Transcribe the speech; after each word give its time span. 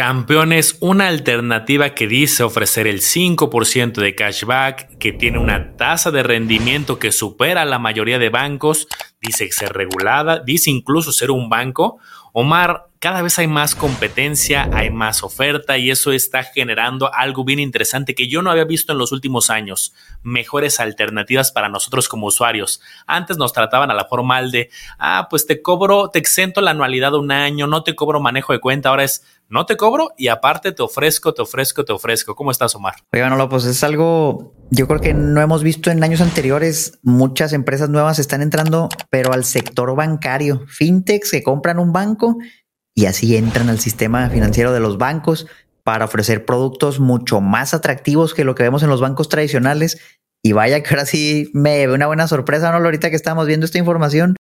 Campeones, 0.00 0.78
una 0.80 1.08
alternativa 1.08 1.90
que 1.90 2.06
dice 2.08 2.42
ofrecer 2.42 2.86
el 2.86 3.00
5% 3.00 4.00
de 4.00 4.14
cashback, 4.14 4.96
que 4.96 5.12
tiene 5.12 5.38
una 5.38 5.76
tasa 5.76 6.10
de 6.10 6.22
rendimiento 6.22 6.98
que 6.98 7.12
supera 7.12 7.66
la 7.66 7.78
mayoría 7.78 8.18
de 8.18 8.30
bancos, 8.30 8.88
dice 9.20 9.52
ser 9.52 9.74
regulada, 9.74 10.38
dice 10.38 10.70
incluso 10.70 11.12
ser 11.12 11.30
un 11.30 11.50
banco. 11.50 11.98
Omar, 12.32 12.86
cada 13.00 13.22
vez 13.22 13.38
hay 13.38 13.46
más 13.46 13.74
competencia, 13.74 14.68
hay 14.74 14.90
más 14.90 15.22
oferta 15.22 15.78
y 15.78 15.90
eso 15.90 16.12
está 16.12 16.42
generando 16.42 17.12
algo 17.14 17.44
bien 17.44 17.58
interesante 17.58 18.14
que 18.14 18.28
yo 18.28 18.42
no 18.42 18.50
había 18.50 18.64
visto 18.64 18.92
en 18.92 18.98
los 18.98 19.10
últimos 19.10 19.48
años, 19.48 19.94
mejores 20.22 20.80
alternativas 20.80 21.50
para 21.50 21.70
nosotros 21.70 22.10
como 22.10 22.26
usuarios. 22.26 22.82
Antes 23.06 23.38
nos 23.38 23.54
trataban 23.54 23.90
a 23.90 23.94
la 23.94 24.04
formal 24.04 24.50
de, 24.50 24.68
ah, 24.98 25.28
pues 25.30 25.46
te 25.46 25.62
cobro, 25.62 26.10
te 26.10 26.18
exento 26.18 26.60
la 26.60 26.72
anualidad 26.72 27.12
de 27.12 27.18
un 27.18 27.32
año, 27.32 27.66
no 27.66 27.82
te 27.84 27.96
cobro 27.96 28.20
manejo 28.20 28.52
de 28.52 28.60
cuenta, 28.60 28.90
ahora 28.90 29.04
es, 29.04 29.24
no 29.48 29.64
te 29.64 29.78
cobro 29.78 30.10
y 30.18 30.28
aparte 30.28 30.70
te 30.72 30.82
ofrezco, 30.82 31.32
te 31.32 31.40
ofrezco, 31.40 31.86
te 31.86 31.94
ofrezco. 31.94 32.36
¿Cómo 32.36 32.50
estás, 32.50 32.74
Omar? 32.74 32.96
Oye, 33.12 33.28
no, 33.28 33.48
pues 33.48 33.64
es 33.64 33.82
algo, 33.82 34.54
yo 34.70 34.86
creo 34.86 35.00
que 35.00 35.14
no 35.14 35.40
hemos 35.40 35.62
visto 35.62 35.90
en 35.90 36.04
años 36.04 36.20
anteriores, 36.20 36.98
muchas 37.02 37.54
empresas 37.54 37.88
nuevas 37.88 38.18
están 38.18 38.42
entrando, 38.42 38.90
pero 39.08 39.32
al 39.32 39.44
sector 39.44 39.96
bancario, 39.96 40.66
fintechs 40.68 41.30
que 41.30 41.42
compran 41.42 41.78
un 41.78 41.92
banco 41.92 42.36
y 42.94 43.06
así 43.06 43.36
entran 43.36 43.68
al 43.68 43.80
sistema 43.80 44.28
financiero 44.30 44.72
de 44.72 44.80
los 44.80 44.98
bancos 44.98 45.46
para 45.84 46.04
ofrecer 46.04 46.44
productos 46.44 47.00
mucho 47.00 47.40
más 47.40 47.74
atractivos 47.74 48.34
que 48.34 48.44
lo 48.44 48.54
que 48.54 48.62
vemos 48.62 48.82
en 48.82 48.90
los 48.90 49.00
bancos 49.00 49.28
tradicionales. 49.28 49.98
Y 50.42 50.52
vaya 50.52 50.82
que 50.82 50.90
ahora 50.90 51.06
sí 51.06 51.50
me 51.52 51.86
ve 51.86 51.92
una 51.92 52.06
buena 52.06 52.26
sorpresa, 52.26 52.70
¿no? 52.70 52.84
Ahorita 52.84 53.10
que 53.10 53.16
estamos 53.16 53.46
viendo 53.46 53.66
esta 53.66 53.78
información. 53.78 54.36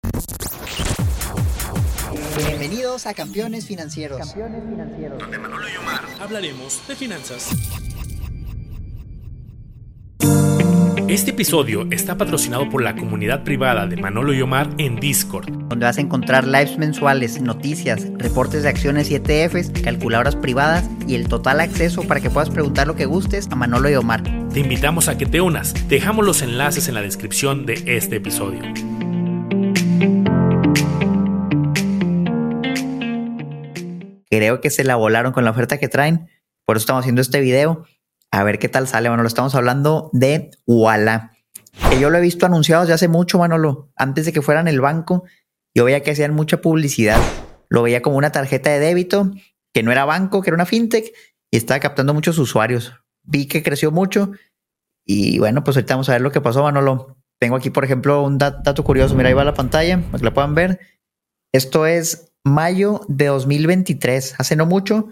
Bienvenidos 2.37 3.07
a 3.07 3.15
Campeones 3.15 3.67
Financieros. 3.67 4.19
Campeones 4.19 4.63
Financieros. 4.69 5.19
Donde 5.19 5.39
Manolo 5.39 5.69
y 5.69 5.77
Omar 5.77 6.03
hablaremos 6.21 6.83
de 6.87 6.97
finanzas. 6.97 7.51
Este 11.09 11.31
episodio 11.31 11.87
está 11.93 12.19
patrocinado 12.19 12.69
por 12.69 12.83
la 12.83 12.97
comunidad 12.97 13.45
privada 13.45 13.87
de 13.87 13.97
Manolo 13.97 14.35
y 14.35 14.43
Omar 14.43 14.69
en 14.79 14.97
Discord, 14.97 15.49
donde 15.69 15.87
vas 15.87 15.99
a 15.99 16.01
encontrar 16.01 16.45
lives 16.45 16.79
mensuales, 16.79 17.41
noticias, 17.41 18.09
reportes 18.19 18.65
de 18.65 18.71
acciones 18.71 19.09
y 19.13 19.15
ETFs, 19.15 19.71
calculadoras 19.85 20.35
privadas 20.35 20.91
y 21.07 21.15
el 21.15 21.29
total 21.29 21.61
acceso 21.61 22.03
para 22.03 22.21
que 22.21 22.29
puedas 22.29 22.51
preguntar 22.51 22.89
lo 22.89 22.97
que 22.97 23.07
gustes 23.07 23.47
a 23.53 23.55
Manolo 23.55 23.89
y 23.89 23.95
Omar. 23.95 24.25
Te 24.53 24.59
invitamos 24.59 25.07
a 25.07 25.17
que 25.17 25.27
te 25.27 25.41
unas. 25.41 25.89
Dejamos 25.89 26.27
los 26.27 26.43
enlaces 26.43 26.89
en 26.89 26.95
la 26.95 27.03
descripción 27.03 27.67
de 27.67 27.85
este 27.87 28.17
episodio. 28.17 28.63
Creo 34.29 34.61
que 34.61 34.71
se 34.71 34.83
la 34.83 34.97
volaron 34.97 35.33
con 35.33 35.45
la 35.45 35.53
oferta 35.53 35.79
que 35.79 35.87
traen, 35.87 36.27
por 36.65 36.77
eso 36.77 36.83
estamos 36.83 37.03
haciendo 37.03 37.23
este 37.23 37.41
video 37.41 37.85
a 38.37 38.45
ver 38.45 38.59
qué 38.59 38.69
tal 38.69 38.87
sale, 38.87 39.09
Manolo. 39.09 39.27
Estamos 39.27 39.55
hablando 39.55 40.11
de 40.13 40.51
Walla. 40.67 41.33
Que 41.89 41.99
yo 41.99 42.11
lo 42.11 42.19
he 42.19 42.21
visto 42.21 42.45
anunciado 42.45 42.83
desde 42.83 42.93
hace 42.93 43.09
mucho, 43.09 43.39
Manolo. 43.39 43.91
Antes 43.97 44.27
de 44.27 44.33
que 44.33 44.43
fueran 44.43 44.69
el 44.69 44.81
banco, 44.81 45.25
yo 45.75 45.85
veía 45.85 46.03
que 46.03 46.11
hacían 46.11 46.35
mucha 46.35 46.61
publicidad. 46.61 47.19
Lo 47.71 47.83
veía 47.83 48.03
como 48.03 48.17
una 48.17 48.33
tarjeta 48.33 48.71
de 48.71 48.79
débito, 48.79 49.33
que 49.73 49.83
no 49.83 49.91
era 49.91 50.05
banco, 50.05 50.43
que 50.43 50.51
era 50.51 50.55
una 50.55 50.67
fintech, 50.67 51.15
y 51.51 51.57
estaba 51.57 51.81
captando 51.81 52.13
muchos 52.13 52.39
usuarios. 52.39 52.93
Vi 53.23 53.47
que 53.47 53.63
creció 53.63 53.91
mucho. 53.91 54.33
Y 55.07 55.39
bueno, 55.39 55.65
pues 55.65 55.79
ahorita 55.79 55.95
vamos 55.95 56.11
a 56.11 56.13
ver 56.13 56.21
lo 56.21 56.31
que 56.31 56.43
pasó, 56.43 56.63
Manolo. 56.63 57.17
Tengo 57.41 57.57
aquí, 57.57 57.71
por 57.71 57.85
ejemplo, 57.85 58.23
un 58.23 58.37
dato 58.37 58.85
curioso. 58.85 59.15
Mira, 59.15 59.31
ahí 59.31 59.35
va 59.35 59.45
la 59.45 59.55
pantalla, 59.55 59.99
para 59.99 60.19
que 60.19 60.25
la 60.25 60.35
puedan 60.35 60.55
ver. 60.55 60.81
Esto 61.55 61.87
es 61.87 62.35
mayo 62.45 63.01
de 63.09 63.27
2023, 63.27 64.35
hace 64.39 64.57
no 64.57 64.67
mucho. 64.67 65.09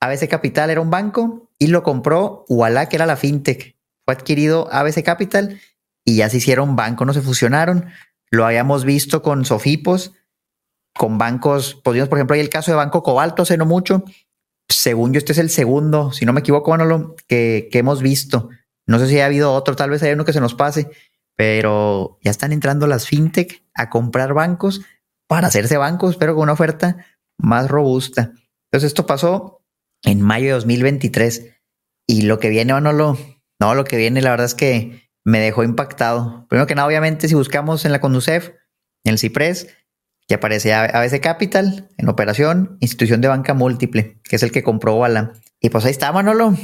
ABC 0.00 0.28
Capital 0.28 0.70
era 0.70 0.80
un 0.80 0.90
banco 0.90 1.41
y 1.62 1.68
lo 1.68 1.84
compró 1.84 2.44
Walla, 2.48 2.88
que 2.88 2.96
era 2.96 3.06
la 3.06 3.14
fintech. 3.14 3.76
Fue 4.04 4.14
adquirido 4.14 4.68
ABC 4.72 5.04
Capital 5.04 5.60
y 6.04 6.16
ya 6.16 6.28
se 6.28 6.38
hicieron 6.38 6.74
banco, 6.74 7.04
no 7.04 7.12
se 7.12 7.22
fusionaron. 7.22 7.86
Lo 8.32 8.44
habíamos 8.44 8.84
visto 8.84 9.22
con 9.22 9.44
Sofipos, 9.44 10.12
con 10.92 11.18
bancos, 11.18 11.76
podríamos, 11.76 12.08
por 12.08 12.18
ejemplo, 12.18 12.34
hay 12.34 12.40
el 12.40 12.48
caso 12.48 12.72
de 12.72 12.76
Banco 12.78 13.04
Cobalto 13.04 13.42
hace 13.42 13.56
no 13.56 13.64
mucho. 13.64 14.02
Según 14.68 15.12
yo, 15.12 15.18
este 15.18 15.30
es 15.30 15.38
el 15.38 15.50
segundo, 15.50 16.10
si 16.10 16.26
no 16.26 16.32
me 16.32 16.40
equivoco, 16.40 16.76
lo 16.76 17.14
que, 17.28 17.68
que 17.70 17.78
hemos 17.78 18.02
visto. 18.02 18.48
No 18.84 18.98
sé 18.98 19.06
si 19.06 19.20
ha 19.20 19.26
habido 19.26 19.52
otro, 19.52 19.76
tal 19.76 19.90
vez 19.90 20.02
hay 20.02 20.14
uno 20.14 20.24
que 20.24 20.32
se 20.32 20.40
nos 20.40 20.54
pase, 20.54 20.90
pero 21.36 22.18
ya 22.22 22.32
están 22.32 22.50
entrando 22.50 22.88
las 22.88 23.06
fintech 23.06 23.62
a 23.72 23.88
comprar 23.88 24.34
bancos 24.34 24.80
para 25.28 25.46
hacerse 25.46 25.76
bancos, 25.76 26.16
pero 26.16 26.34
con 26.34 26.42
una 26.42 26.54
oferta 26.54 26.96
más 27.38 27.68
robusta. 27.70 28.32
Entonces, 28.64 28.88
esto 28.88 29.06
pasó 29.06 29.62
en 30.02 30.20
mayo 30.22 30.46
de 30.46 30.52
2023. 30.52 31.52
Y 32.06 32.22
lo 32.22 32.38
que 32.38 32.48
viene, 32.48 32.72
Manolo, 32.72 33.18
no, 33.60 33.74
lo 33.74 33.84
que 33.84 33.96
viene, 33.96 34.22
la 34.22 34.30
verdad 34.30 34.46
es 34.46 34.54
que 34.54 35.08
me 35.24 35.38
dejó 35.38 35.62
impactado. 35.62 36.46
Primero 36.48 36.66
que 36.66 36.74
nada, 36.74 36.88
obviamente, 36.88 37.28
si 37.28 37.34
buscamos 37.34 37.84
en 37.84 37.92
la 37.92 38.00
Conducef, 38.00 38.50
en 39.04 39.12
el 39.12 39.18
CIPRES, 39.18 39.68
que 40.26 40.34
aparece 40.34 40.72
ABC 40.72 41.20
Capital 41.20 41.88
en 41.98 42.08
operación, 42.08 42.76
institución 42.80 43.20
de 43.20 43.28
banca 43.28 43.54
múltiple, 43.54 44.20
que 44.24 44.36
es 44.36 44.42
el 44.42 44.52
que 44.52 44.62
compró 44.62 44.94
Walla. 44.96 45.32
Y 45.60 45.70
pues 45.70 45.84
ahí 45.84 45.90
está, 45.90 46.12
Manolo. 46.12 46.56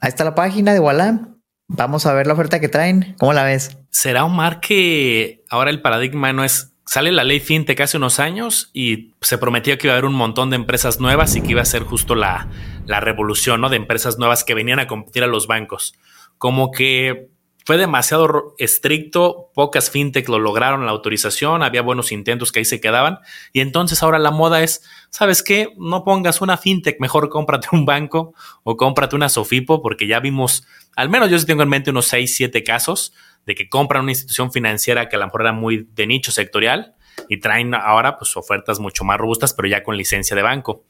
Ahí 0.00 0.08
está 0.08 0.24
la 0.24 0.34
página 0.34 0.72
de 0.72 0.80
Walla. 0.80 1.28
Vamos 1.68 2.06
a 2.06 2.14
ver 2.14 2.26
la 2.26 2.32
oferta 2.32 2.60
que 2.60 2.68
traen. 2.68 3.14
¿Cómo 3.18 3.32
la 3.32 3.44
ves? 3.44 3.78
¿Será 3.90 4.24
Omar 4.24 4.60
que 4.60 5.44
ahora 5.50 5.70
el 5.70 5.82
paradigma 5.82 6.32
no 6.32 6.44
es 6.44 6.70
sale 6.90 7.12
la 7.12 7.22
ley 7.22 7.38
FinTech 7.38 7.80
hace 7.80 7.98
unos 7.98 8.18
años 8.18 8.70
y 8.72 9.14
se 9.20 9.38
prometía 9.38 9.78
que 9.78 9.86
iba 9.86 9.94
a 9.94 9.96
haber 9.96 10.06
un 10.06 10.16
montón 10.16 10.50
de 10.50 10.56
empresas 10.56 10.98
nuevas 10.98 11.36
y 11.36 11.40
que 11.40 11.52
iba 11.52 11.62
a 11.62 11.64
ser 11.64 11.84
justo 11.84 12.16
la, 12.16 12.48
la 12.86 13.00
revolución 13.00 13.60
¿no? 13.60 13.68
de 13.68 13.76
empresas 13.76 14.18
nuevas 14.18 14.44
que 14.44 14.54
venían 14.54 14.80
a 14.80 14.86
competir 14.86 15.22
a 15.22 15.26
los 15.26 15.46
bancos. 15.46 15.94
Como 16.38 16.70
que 16.70 17.30
fue 17.64 17.76
demasiado 17.76 18.54
estricto, 18.58 19.50
pocas 19.54 19.90
fintech 19.90 20.28
lo 20.28 20.38
lograron 20.38 20.86
la 20.86 20.92
autorización, 20.92 21.62
había 21.62 21.82
buenos 21.82 22.10
intentos 22.10 22.52
que 22.52 22.60
ahí 22.60 22.64
se 22.64 22.80
quedaban 22.80 23.18
y 23.52 23.60
entonces 23.60 24.02
ahora 24.02 24.18
la 24.18 24.30
moda 24.30 24.62
es, 24.62 24.82
¿sabes 25.10 25.42
qué? 25.42 25.68
No 25.78 26.02
pongas 26.02 26.40
una 26.40 26.56
fintech, 26.56 26.98
mejor 27.00 27.28
cómprate 27.28 27.68
un 27.72 27.84
banco 27.84 28.34
o 28.62 28.76
cómprate 28.76 29.14
una 29.14 29.28
Sofipo 29.28 29.82
porque 29.82 30.06
ya 30.06 30.20
vimos, 30.20 30.66
al 30.96 31.10
menos 31.10 31.30
yo 31.30 31.38
sí 31.38 31.46
tengo 31.46 31.62
en 31.62 31.68
mente 31.68 31.90
unos 31.90 32.06
6, 32.06 32.34
7 32.34 32.64
casos 32.64 33.12
de 33.46 33.54
que 33.54 33.68
compran 33.68 34.02
una 34.02 34.12
institución 34.12 34.50
financiera 34.50 35.08
que 35.08 35.16
a 35.16 35.18
lo 35.18 35.26
mejor 35.26 35.42
era 35.42 35.52
muy 35.52 35.88
de 35.92 36.06
nicho 36.06 36.32
sectorial 36.32 36.94
y 37.28 37.38
traen 37.38 37.74
ahora 37.74 38.18
pues 38.18 38.36
ofertas 38.36 38.80
mucho 38.80 39.04
más 39.04 39.18
robustas, 39.18 39.54
pero 39.54 39.68
ya 39.68 39.82
con 39.82 39.96
licencia 39.96 40.34
de 40.34 40.42
banco. 40.42 40.84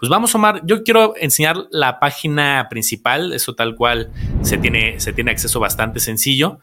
Pues 0.00 0.10
vamos, 0.10 0.34
Omar, 0.34 0.62
yo 0.64 0.82
quiero 0.82 1.14
enseñar 1.16 1.68
la 1.70 2.00
página 2.00 2.66
principal, 2.68 3.32
eso 3.32 3.54
tal 3.54 3.76
cual 3.76 4.10
se 4.42 4.58
tiene, 4.58 4.98
se 4.98 5.12
tiene 5.12 5.30
acceso 5.30 5.60
bastante 5.60 6.00
sencillo. 6.00 6.58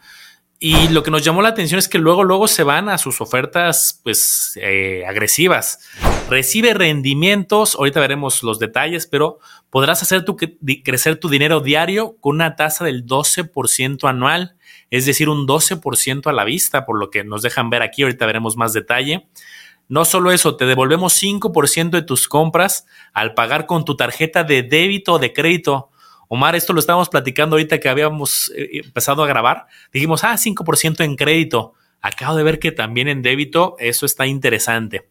Y 0.59 0.87
lo 0.87 1.03
que 1.03 1.11
nos 1.11 1.23
llamó 1.23 1.43
la 1.43 1.49
atención 1.49 1.77
es 1.77 1.87
que 1.87 1.99
luego, 1.99 2.23
luego 2.23 2.47
se 2.47 2.63
van 2.63 2.89
a 2.89 2.97
sus 2.97 3.21
ofertas, 3.21 4.01
pues, 4.03 4.57
eh, 4.59 5.05
agresivas. 5.07 5.87
Recibe 6.31 6.73
rendimientos, 6.73 7.75
ahorita 7.75 7.99
veremos 7.99 8.41
los 8.41 8.57
detalles, 8.57 9.05
pero 9.05 9.37
podrás 9.69 10.01
hacer 10.01 10.25
tu, 10.25 10.35
crecer 10.83 11.17
tu 11.17 11.29
dinero 11.29 11.59
diario 11.59 12.17
con 12.19 12.35
una 12.35 12.55
tasa 12.55 12.85
del 12.85 13.05
12% 13.05 14.09
anual 14.09 14.57
es 14.89 15.05
decir, 15.05 15.29
un 15.29 15.47
12% 15.47 16.27
a 16.27 16.33
la 16.33 16.45
vista, 16.45 16.85
por 16.85 16.97
lo 16.97 17.09
que 17.09 17.23
nos 17.23 17.41
dejan 17.41 17.69
ver 17.69 17.81
aquí, 17.81 18.03
ahorita 18.03 18.25
veremos 18.25 18.55
más 18.55 18.73
detalle. 18.73 19.27
No 19.89 20.05
solo 20.05 20.31
eso, 20.31 20.57
te 20.57 20.65
devolvemos 20.65 21.21
5% 21.21 21.91
de 21.91 22.01
tus 22.01 22.27
compras 22.27 22.85
al 23.13 23.33
pagar 23.33 23.65
con 23.65 23.85
tu 23.85 23.95
tarjeta 23.95 24.43
de 24.43 24.63
débito 24.63 25.13
o 25.13 25.19
de 25.19 25.33
crédito. 25.33 25.89
Omar, 26.27 26.55
esto 26.55 26.73
lo 26.73 26.79
estábamos 26.79 27.09
platicando 27.09 27.55
ahorita 27.55 27.79
que 27.79 27.87
habíamos 27.87 28.51
eh, 28.55 28.81
empezado 28.83 29.23
a 29.23 29.27
grabar. 29.27 29.67
Dijimos, 29.93 30.23
ah, 30.23 30.35
5% 30.37 31.03
en 31.03 31.15
crédito. 31.15 31.73
Acabo 32.01 32.35
de 32.35 32.43
ver 32.43 32.59
que 32.59 32.71
también 32.71 33.07
en 33.07 33.21
débito 33.21 33.75
eso 33.79 34.05
está 34.05 34.27
interesante. 34.27 35.09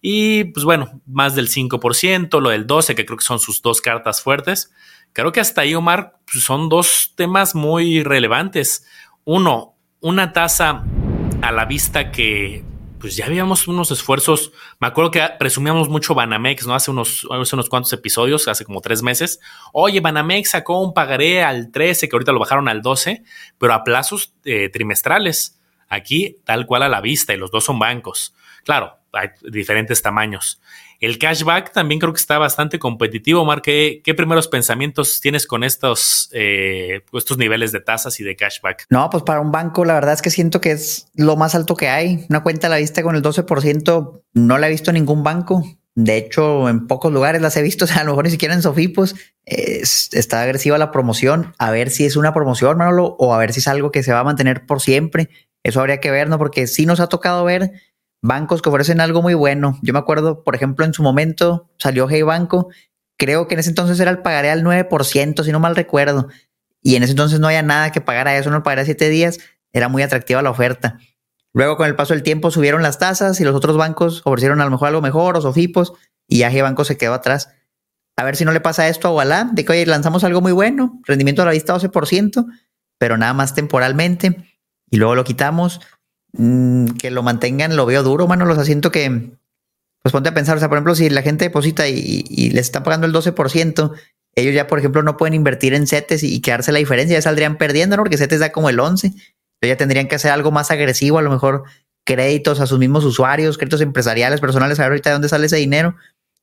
Y 0.00 0.44
pues 0.44 0.64
bueno, 0.64 1.00
más 1.06 1.34
del 1.34 1.48
5%, 1.48 2.40
lo 2.40 2.50
del 2.50 2.66
12%, 2.66 2.94
que 2.94 3.06
creo 3.06 3.18
que 3.18 3.24
son 3.24 3.40
sus 3.40 3.62
dos 3.62 3.80
cartas 3.80 4.22
fuertes. 4.22 4.70
Creo 5.12 5.32
que 5.32 5.40
hasta 5.40 5.62
ahí, 5.62 5.74
Omar, 5.74 6.20
pues, 6.30 6.44
son 6.44 6.68
dos 6.68 7.14
temas 7.16 7.54
muy 7.54 8.02
relevantes. 8.02 8.86
Uno, 9.24 9.74
una 10.00 10.32
tasa 10.32 10.84
a 11.42 11.52
la 11.52 11.64
vista 11.64 12.12
que 12.12 12.62
pues 13.00 13.16
ya 13.16 13.26
habíamos 13.26 13.68
unos 13.68 13.90
esfuerzos. 13.90 14.52
Me 14.80 14.86
acuerdo 14.86 15.10
que 15.10 15.22
presumíamos 15.38 15.88
mucho 15.88 16.14
Banamex, 16.14 16.66
¿no? 16.66 16.74
Hace 16.74 16.90
unos, 16.90 17.26
hace 17.30 17.56
unos 17.56 17.68
cuantos 17.68 17.92
episodios, 17.92 18.48
hace 18.48 18.64
como 18.64 18.80
tres 18.80 19.02
meses. 19.02 19.40
Oye, 19.72 20.00
Banamex 20.00 20.50
sacó 20.50 20.80
un 20.82 20.94
pagaré 20.94 21.42
al 21.42 21.70
13, 21.70 22.08
que 22.08 22.16
ahorita 22.16 22.32
lo 22.32 22.40
bajaron 22.40 22.68
al 22.68 22.82
12, 22.82 23.22
pero 23.58 23.72
a 23.72 23.84
plazos 23.84 24.34
eh, 24.44 24.68
trimestrales. 24.70 25.60
Aquí, 25.88 26.36
tal 26.44 26.66
cual 26.66 26.82
a 26.82 26.88
la 26.88 27.00
vista, 27.00 27.32
y 27.32 27.38
los 27.38 27.50
dos 27.50 27.64
son 27.64 27.78
bancos. 27.78 28.34
Claro, 28.64 28.98
hay 29.12 29.28
diferentes 29.42 30.02
tamaños. 30.02 30.60
El 31.00 31.18
cashback 31.18 31.72
también 31.72 32.00
creo 32.00 32.12
que 32.12 32.20
está 32.20 32.38
bastante 32.38 32.78
competitivo. 32.78 33.44
Mar, 33.44 33.62
¿qué, 33.62 34.02
primeros 34.16 34.48
pensamientos 34.48 35.20
tienes 35.20 35.46
con 35.46 35.62
estos, 35.62 36.28
eh, 36.32 37.02
estos 37.12 37.38
niveles 37.38 37.70
de 37.70 37.80
tasas 37.80 38.18
y 38.18 38.24
de 38.24 38.34
cashback? 38.34 38.86
No, 38.90 39.08
pues 39.10 39.22
para 39.22 39.40
un 39.40 39.52
banco 39.52 39.84
la 39.84 39.94
verdad 39.94 40.14
es 40.14 40.22
que 40.22 40.30
siento 40.30 40.60
que 40.60 40.72
es 40.72 41.08
lo 41.14 41.36
más 41.36 41.54
alto 41.54 41.76
que 41.76 41.88
hay. 41.88 42.26
Una 42.28 42.42
cuenta 42.42 42.66
a 42.66 42.70
la 42.70 42.78
vista 42.78 43.02
con 43.02 43.14
el 43.14 43.22
12% 43.22 44.22
no 44.34 44.58
la 44.58 44.66
he 44.66 44.70
visto 44.70 44.90
en 44.90 44.94
ningún 44.94 45.22
banco. 45.22 45.62
De 45.94 46.16
hecho, 46.16 46.68
en 46.68 46.86
pocos 46.86 47.12
lugares 47.12 47.42
las 47.42 47.56
he 47.56 47.62
visto, 47.62 47.84
o 47.86 47.88
sea, 47.88 48.00
a 48.00 48.04
lo 48.04 48.10
mejor 48.10 48.24
ni 48.24 48.30
siquiera 48.30 48.54
en 48.54 48.62
Sofipos 48.62 49.14
está 49.44 50.42
agresiva 50.42 50.78
la 50.78 50.90
promoción. 50.90 51.54
A 51.58 51.70
ver 51.70 51.90
si 51.90 52.06
es 52.06 52.16
una 52.16 52.34
promoción, 52.34 52.76
Manolo, 52.76 53.16
o 53.18 53.34
a 53.34 53.38
ver 53.38 53.52
si 53.52 53.60
es 53.60 53.68
algo 53.68 53.92
que 53.92 54.02
se 54.02 54.12
va 54.12 54.20
a 54.20 54.24
mantener 54.24 54.66
por 54.66 54.80
siempre. 54.80 55.30
Eso 55.62 55.80
habría 55.80 56.00
que 56.00 56.10
ver, 56.10 56.28
¿no? 56.28 56.38
Porque 56.38 56.66
sí 56.66 56.86
nos 56.86 57.00
ha 57.00 57.08
tocado 57.08 57.44
ver 57.44 57.72
bancos 58.22 58.62
que 58.62 58.68
ofrecen 58.68 59.00
algo 59.00 59.22
muy 59.22 59.34
bueno. 59.34 59.78
Yo 59.82 59.92
me 59.92 59.98
acuerdo, 59.98 60.42
por 60.44 60.54
ejemplo, 60.54 60.84
en 60.84 60.94
su 60.94 61.02
momento 61.02 61.70
salió 61.78 62.08
Hey 62.08 62.22
Banco. 62.22 62.68
Creo 63.16 63.48
que 63.48 63.54
en 63.54 63.60
ese 63.60 63.70
entonces 63.70 63.98
era 64.00 64.10
el 64.10 64.22
pagaré 64.22 64.50
al 64.50 64.62
9%, 64.62 65.42
si 65.42 65.52
no 65.52 65.60
mal 65.60 65.76
recuerdo. 65.76 66.28
Y 66.82 66.96
en 66.96 67.02
ese 67.02 67.12
entonces 67.12 67.40
no 67.40 67.48
había 67.48 67.62
nada 67.62 67.90
que 67.90 68.00
pagar 68.00 68.28
a 68.28 68.36
eso, 68.36 68.50
no 68.50 68.62
pagaré 68.62 68.84
siete 68.84 69.08
días. 69.08 69.38
Era 69.72 69.88
muy 69.88 70.02
atractiva 70.02 70.42
la 70.42 70.50
oferta. 70.50 70.98
Luego, 71.52 71.76
con 71.76 71.86
el 71.86 71.96
paso 71.96 72.14
del 72.14 72.22
tiempo, 72.22 72.50
subieron 72.50 72.82
las 72.82 72.98
tasas 72.98 73.40
y 73.40 73.44
los 73.44 73.54
otros 73.54 73.76
bancos 73.76 74.22
ofrecieron 74.24 74.60
a 74.60 74.64
lo 74.64 74.70
mejor 74.70 74.88
algo 74.88 75.02
mejor, 75.02 75.36
o 75.36 75.40
Sofipos, 75.40 75.94
y 76.26 76.38
ya 76.38 76.50
Hey 76.50 76.60
Banco 76.60 76.84
se 76.84 76.96
quedó 76.96 77.14
atrás. 77.14 77.50
A 78.16 78.24
ver 78.24 78.36
si 78.36 78.44
no 78.44 78.52
le 78.52 78.60
pasa 78.60 78.88
esto 78.88 79.08
a 79.08 79.12
Walla, 79.12 79.48
de 79.52 79.64
que 79.64 79.72
oye, 79.72 79.86
lanzamos 79.86 80.24
algo 80.24 80.40
muy 80.40 80.52
bueno, 80.52 81.00
rendimiento 81.04 81.42
a 81.42 81.46
la 81.46 81.52
vista 81.52 81.74
12%, 81.74 82.46
pero 82.98 83.16
nada 83.16 83.32
más 83.32 83.54
temporalmente, 83.54 84.44
y 84.90 84.96
luego 84.96 85.14
lo 85.14 85.24
quitamos 85.24 85.80
Mm, 86.32 86.86
que 86.98 87.10
lo 87.10 87.22
mantengan, 87.22 87.76
lo 87.76 87.86
veo 87.86 88.02
duro, 88.02 88.26
mano. 88.26 88.44
Los 88.44 88.58
asiento 88.58 88.90
que, 88.90 89.32
pues 90.02 90.12
ponte 90.12 90.28
a 90.28 90.34
pensar, 90.34 90.56
o 90.56 90.60
sea, 90.60 90.68
por 90.68 90.78
ejemplo, 90.78 90.94
si 90.94 91.10
la 91.10 91.22
gente 91.22 91.46
deposita 91.46 91.88
y, 91.88 92.24
y 92.28 92.50
les 92.50 92.66
está 92.66 92.82
pagando 92.82 93.06
el 93.06 93.12
12%, 93.12 93.92
ellos 94.38 94.54
ya, 94.54 94.66
por 94.66 94.78
ejemplo, 94.78 95.02
no 95.02 95.16
pueden 95.16 95.34
invertir 95.34 95.74
en 95.74 95.86
CETES 95.86 96.22
y, 96.22 96.40
quedarse 96.40 96.72
la 96.72 96.78
diferencia, 96.78 97.16
ya 97.16 97.22
saldrían 97.22 97.58
perdiendo, 97.58 97.96
¿no? 97.96 98.04
Porque 98.04 98.16
CETES 98.16 98.40
da 98.40 98.52
como 98.52 98.68
el 98.70 98.78
11. 98.78 99.08
Entonces 99.08 99.28
ya 99.62 99.76
tendrían 99.76 100.06
que 100.06 100.14
hacer 100.14 100.30
algo 100.30 100.52
más 100.52 100.70
agresivo, 100.70 101.18
a 101.18 101.22
lo 101.22 101.30
mejor 101.30 101.64
créditos 102.04 102.60
a 102.60 102.66
sus 102.66 102.78
mismos 102.78 103.04
usuarios, 103.04 103.58
créditos 103.58 103.80
empresariales, 103.80 104.40
personales, 104.40 104.78
a 104.78 104.82
ver 104.82 104.92
ahorita 104.92 105.10
de 105.10 105.14
dónde 105.14 105.28
sale 105.28 105.46
ese 105.46 105.56
dinero. 105.56 105.96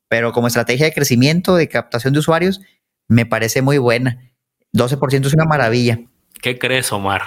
Pero 0.10 0.34
como 0.34 0.48
estrategia 0.48 0.86
de 0.86 0.94
crecimiento, 0.94 1.56
de 1.56 1.70
captación 1.70 2.14
de 2.14 2.20
usuarios, 2.20 2.62
me 3.08 3.26
parece 3.26 3.62
muy 3.62 3.78
buena. 3.78 4.32
12% 4.74 5.28
es 5.28 5.34
una 5.34 5.46
maravilla. 5.46 6.00
¿Qué 6.42 6.60
crees, 6.60 6.92
Omar? 6.92 7.22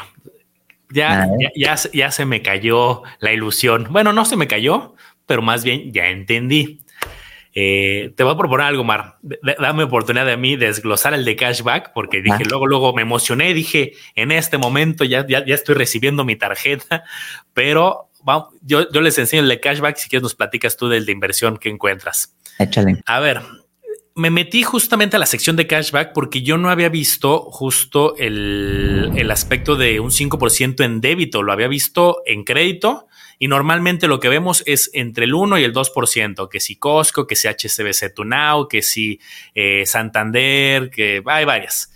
Ya, 0.91 1.29
ya, 1.55 1.77
ya, 1.93 2.11
se 2.11 2.25
me 2.25 2.43
cayó 2.43 3.03
la 3.21 3.33
ilusión. 3.33 3.89
Bueno, 3.91 4.13
no 4.13 4.25
se 4.25 4.37
me 4.37 4.47
cayó, 4.49 4.95
pero 5.27 5.43
más 5.43 5.65
bien 5.65 5.93
ya 5.93 6.09
entendí. 6.09 6.81
Eh, 7.55 8.13
te 8.17 8.23
voy 8.23 8.35
a 8.35 8.37
proponer 8.37 8.67
algo, 8.67 8.85
Mar. 8.85 9.19
dame 9.59 9.83
oportunidad 9.83 10.31
a 10.31 10.37
mí 10.37 10.57
de 10.57 10.67
desglosar 10.67 11.15
el 11.15 11.25
de 11.25 11.35
cashback, 11.37 11.93
porque 11.93 12.23
dije, 12.23 12.45
luego, 12.49 12.67
luego 12.67 12.93
me 12.93 13.03
emocioné, 13.03 13.53
dije, 13.53 13.95
en 14.15 14.31
este 14.31 14.59
momento 14.59 15.05
ya, 15.05 15.27
ya, 15.27 15.45
ya 15.45 15.55
estoy 15.55 15.75
recibiendo 15.75 16.25
mi 16.25 16.37
tarjeta, 16.37 17.05
pero 17.55 18.11
vamos, 18.23 18.55
yo, 18.63 18.91
yo 18.93 19.01
les 19.01 19.19
enseño 19.19 19.43
el 19.43 19.49
de 19.49 19.61
cashback, 19.61 19.97
si 19.97 20.09
quieres 20.09 20.23
nos 20.23 20.35
platicas 20.35 20.77
tú 20.77 20.89
del 20.89 21.05
de 21.05 21.13
inversión 21.13 21.57
que 21.57 21.69
encuentras. 21.69 22.37
Échale. 22.59 23.03
A 23.07 23.21
ver, 23.21 23.43
me 24.19 24.31
metí 24.31 24.65
justamente 24.65 25.15
a 25.15 25.21
la 25.21 25.27
sección 25.27 25.55
de 25.55 25.69
cashback 25.69 26.13
porque 26.13 26.43
yo 26.43 26.59
no 26.59 26.71
había 26.71 26.89
visto 26.89 27.39
justo 27.53 28.17
el, 28.17 29.13
el 29.15 29.31
aspecto 29.31 29.77
de 29.77 30.01
un 30.01 30.11
5% 30.11 30.85
en 30.85 31.01
débito, 31.01 31.45
lo 31.45 31.53
había 31.53 31.69
visto 31.69 32.23
en 32.27 32.43
crédito 32.43 33.07
y 33.39 33.47
normalmente 33.47 34.09
lo 34.09 34.19
que 34.19 34.29
vemos 34.29 34.65
es 34.67 34.91
entre 34.93 35.25
el 35.25 35.35
1 35.35 35.59
y 35.59 35.63
el 35.63 35.73
2%, 35.73 36.49
que 36.49 36.59
si 36.59 36.75
Costco, 36.75 37.29
que 37.29 37.37
si 37.37 37.47
HSBC 37.47 38.13
Tunao, 38.13 38.67
que 38.67 38.83
si 38.83 39.21
eh, 39.55 39.87
Santander, 39.87 40.91
que 40.91 41.23
hay 41.25 41.45
varias. 41.45 41.93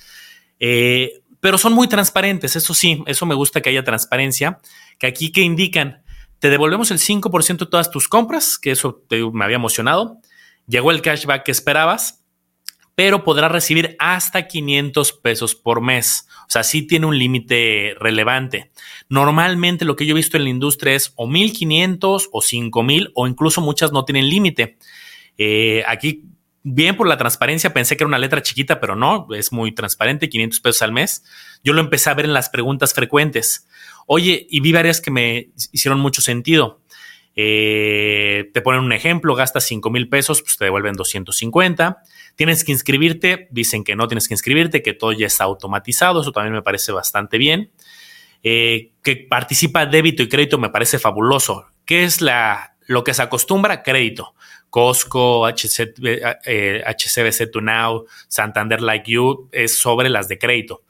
Eh, 0.60 1.22
pero 1.40 1.58
son 1.58 1.72
muy 1.72 1.88
transparentes, 1.88 2.54
eso 2.54 2.72
sí, 2.72 3.02
eso 3.06 3.26
me 3.26 3.34
gusta 3.34 3.60
que 3.60 3.70
haya 3.70 3.82
transparencia, 3.82 4.60
que 5.00 5.08
aquí 5.08 5.32
que 5.32 5.40
indican, 5.40 6.04
te 6.38 6.50
devolvemos 6.50 6.92
el 6.92 6.98
5% 6.98 7.58
de 7.58 7.66
todas 7.66 7.90
tus 7.90 8.06
compras, 8.06 8.58
que 8.58 8.70
eso 8.70 9.02
me 9.32 9.44
había 9.44 9.56
emocionado 9.56 10.20
llegó 10.66 10.90
el 10.90 11.02
cashback 11.02 11.44
que 11.44 11.52
esperabas, 11.52 12.22
pero 12.94 13.24
podrás 13.24 13.50
recibir 13.50 13.96
hasta 13.98 14.46
500 14.46 15.12
pesos 15.14 15.54
por 15.54 15.80
mes. 15.80 16.28
O 16.42 16.50
sea, 16.50 16.62
sí 16.62 16.86
tiene 16.86 17.06
un 17.06 17.18
límite 17.18 17.94
relevante. 17.98 18.70
Normalmente 19.08 19.84
lo 19.84 19.96
que 19.96 20.04
yo 20.04 20.12
he 20.12 20.16
visto 20.16 20.36
en 20.36 20.44
la 20.44 20.50
industria 20.50 20.94
es 20.94 21.12
o 21.16 21.26
1500 21.26 22.28
o 22.30 22.42
5000 22.42 23.12
o 23.14 23.26
incluso 23.26 23.60
muchas 23.60 23.92
no 23.92 24.04
tienen 24.04 24.28
límite. 24.28 24.76
Eh, 25.38 25.82
aquí, 25.88 26.24
bien 26.62 26.96
por 26.96 27.08
la 27.08 27.16
transparencia, 27.16 27.72
pensé 27.72 27.96
que 27.96 28.04
era 28.04 28.08
una 28.08 28.18
letra 28.18 28.42
chiquita, 28.42 28.78
pero 28.78 28.94
no, 28.94 29.26
es 29.34 29.52
muy 29.52 29.72
transparente, 29.72 30.28
500 30.28 30.60
pesos 30.60 30.82
al 30.82 30.92
mes. 30.92 31.24
Yo 31.64 31.72
lo 31.72 31.80
empecé 31.80 32.10
a 32.10 32.14
ver 32.14 32.26
en 32.26 32.34
las 32.34 32.50
preguntas 32.50 32.92
frecuentes. 32.92 33.66
Oye, 34.06 34.46
y 34.50 34.60
vi 34.60 34.72
varias 34.72 35.00
que 35.00 35.10
me 35.10 35.50
hicieron 35.72 35.98
mucho 35.98 36.20
sentido. 36.20 36.81
Eh, 37.34 38.50
te 38.52 38.60
ponen 38.60 38.82
un 38.82 38.92
ejemplo, 38.92 39.34
gastas 39.34 39.64
5 39.64 39.90
mil 39.90 40.08
pesos, 40.08 40.42
pues 40.42 40.56
te 40.56 40.64
devuelven 40.64 40.94
250. 40.94 42.02
Tienes 42.36 42.64
que 42.64 42.72
inscribirte, 42.72 43.48
dicen 43.50 43.84
que 43.84 43.96
no 43.96 44.08
tienes 44.08 44.28
que 44.28 44.34
inscribirte, 44.34 44.82
que 44.82 44.92
todo 44.92 45.12
ya 45.12 45.26
está 45.26 45.44
automatizado, 45.44 46.20
eso 46.20 46.32
también 46.32 46.54
me 46.54 46.62
parece 46.62 46.92
bastante 46.92 47.38
bien. 47.38 47.70
Eh, 48.42 48.92
que 49.02 49.16
participa 49.16 49.86
débito 49.86 50.22
y 50.22 50.28
crédito 50.28 50.58
me 50.58 50.70
parece 50.70 50.98
fabuloso. 50.98 51.66
¿Qué 51.84 52.04
es 52.04 52.20
la, 52.20 52.76
lo 52.86 53.04
que 53.04 53.14
se 53.14 53.22
acostumbra? 53.22 53.82
Crédito. 53.82 54.34
Costco, 54.68 55.46
HC, 55.46 55.94
HCBC 56.86 57.50
To 57.50 57.60
Now, 57.60 58.06
Santander 58.28 58.80
Like 58.80 59.10
You, 59.10 59.48
es 59.52 59.78
sobre 59.78 60.08
las 60.08 60.28
de 60.28 60.38
crédito. 60.38 60.82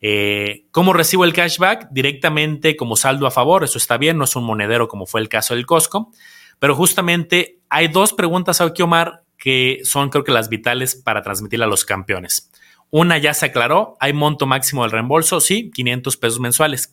Eh, 0.00 0.66
¿Cómo 0.70 0.92
recibo 0.92 1.24
el 1.24 1.32
cashback? 1.32 1.88
Directamente 1.90 2.76
como 2.76 2.96
saldo 2.96 3.26
a 3.26 3.30
favor, 3.30 3.64
eso 3.64 3.78
está 3.78 3.96
bien, 3.98 4.16
no 4.16 4.24
es 4.24 4.36
un 4.36 4.44
monedero 4.44 4.88
como 4.88 5.06
fue 5.06 5.20
el 5.20 5.28
caso 5.28 5.54
del 5.54 5.66
Costco, 5.66 6.12
pero 6.58 6.74
justamente 6.74 7.58
hay 7.68 7.88
dos 7.88 8.12
preguntas 8.12 8.60
aquí, 8.60 8.82
Omar, 8.82 9.22
que 9.36 9.80
son 9.84 10.10
creo 10.10 10.24
que 10.24 10.32
las 10.32 10.48
vitales 10.48 10.94
para 10.94 11.22
transmitirle 11.22 11.64
a 11.64 11.68
los 11.68 11.84
campeones. 11.84 12.50
Una 12.90 13.18
ya 13.18 13.34
se 13.34 13.46
aclaró, 13.46 13.96
hay 14.00 14.12
monto 14.12 14.46
máximo 14.46 14.82
del 14.82 14.92
reembolso, 14.92 15.40
sí, 15.40 15.70
500 15.72 16.16
pesos 16.16 16.40
mensuales. 16.40 16.92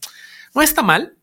No 0.53 0.61
está 0.61 0.81
mal, 0.81 1.15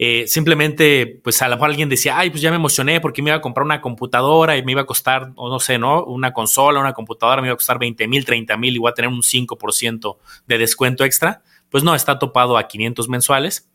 eh, 0.00 0.28
simplemente, 0.28 1.20
pues 1.24 1.42
a 1.42 1.48
lo 1.48 1.56
mejor 1.56 1.70
alguien 1.70 1.88
decía, 1.88 2.16
ay, 2.16 2.30
pues 2.30 2.40
ya 2.40 2.50
me 2.50 2.56
emocioné 2.56 3.00
porque 3.00 3.20
me 3.20 3.30
iba 3.30 3.38
a 3.38 3.40
comprar 3.40 3.64
una 3.64 3.80
computadora 3.80 4.56
y 4.56 4.62
me 4.62 4.70
iba 4.72 4.82
a 4.82 4.86
costar, 4.86 5.32
o 5.34 5.48
no 5.48 5.58
sé, 5.58 5.76
¿no? 5.76 6.04
Una 6.04 6.32
consola, 6.32 6.78
una 6.78 6.92
computadora 6.92 7.42
me 7.42 7.48
iba 7.48 7.54
a 7.54 7.56
costar 7.56 7.80
20 7.80 8.06
mil, 8.06 8.24
30 8.24 8.56
mil 8.56 8.76
y 8.76 8.78
voy 8.78 8.90
a 8.90 8.94
tener 8.94 9.10
un 9.10 9.22
5% 9.22 10.18
de 10.46 10.58
descuento 10.58 11.04
extra. 11.04 11.42
Pues 11.68 11.82
no, 11.82 11.96
está 11.96 12.18
topado 12.20 12.56
a 12.56 12.68
500 12.68 13.08
mensuales. 13.08 13.68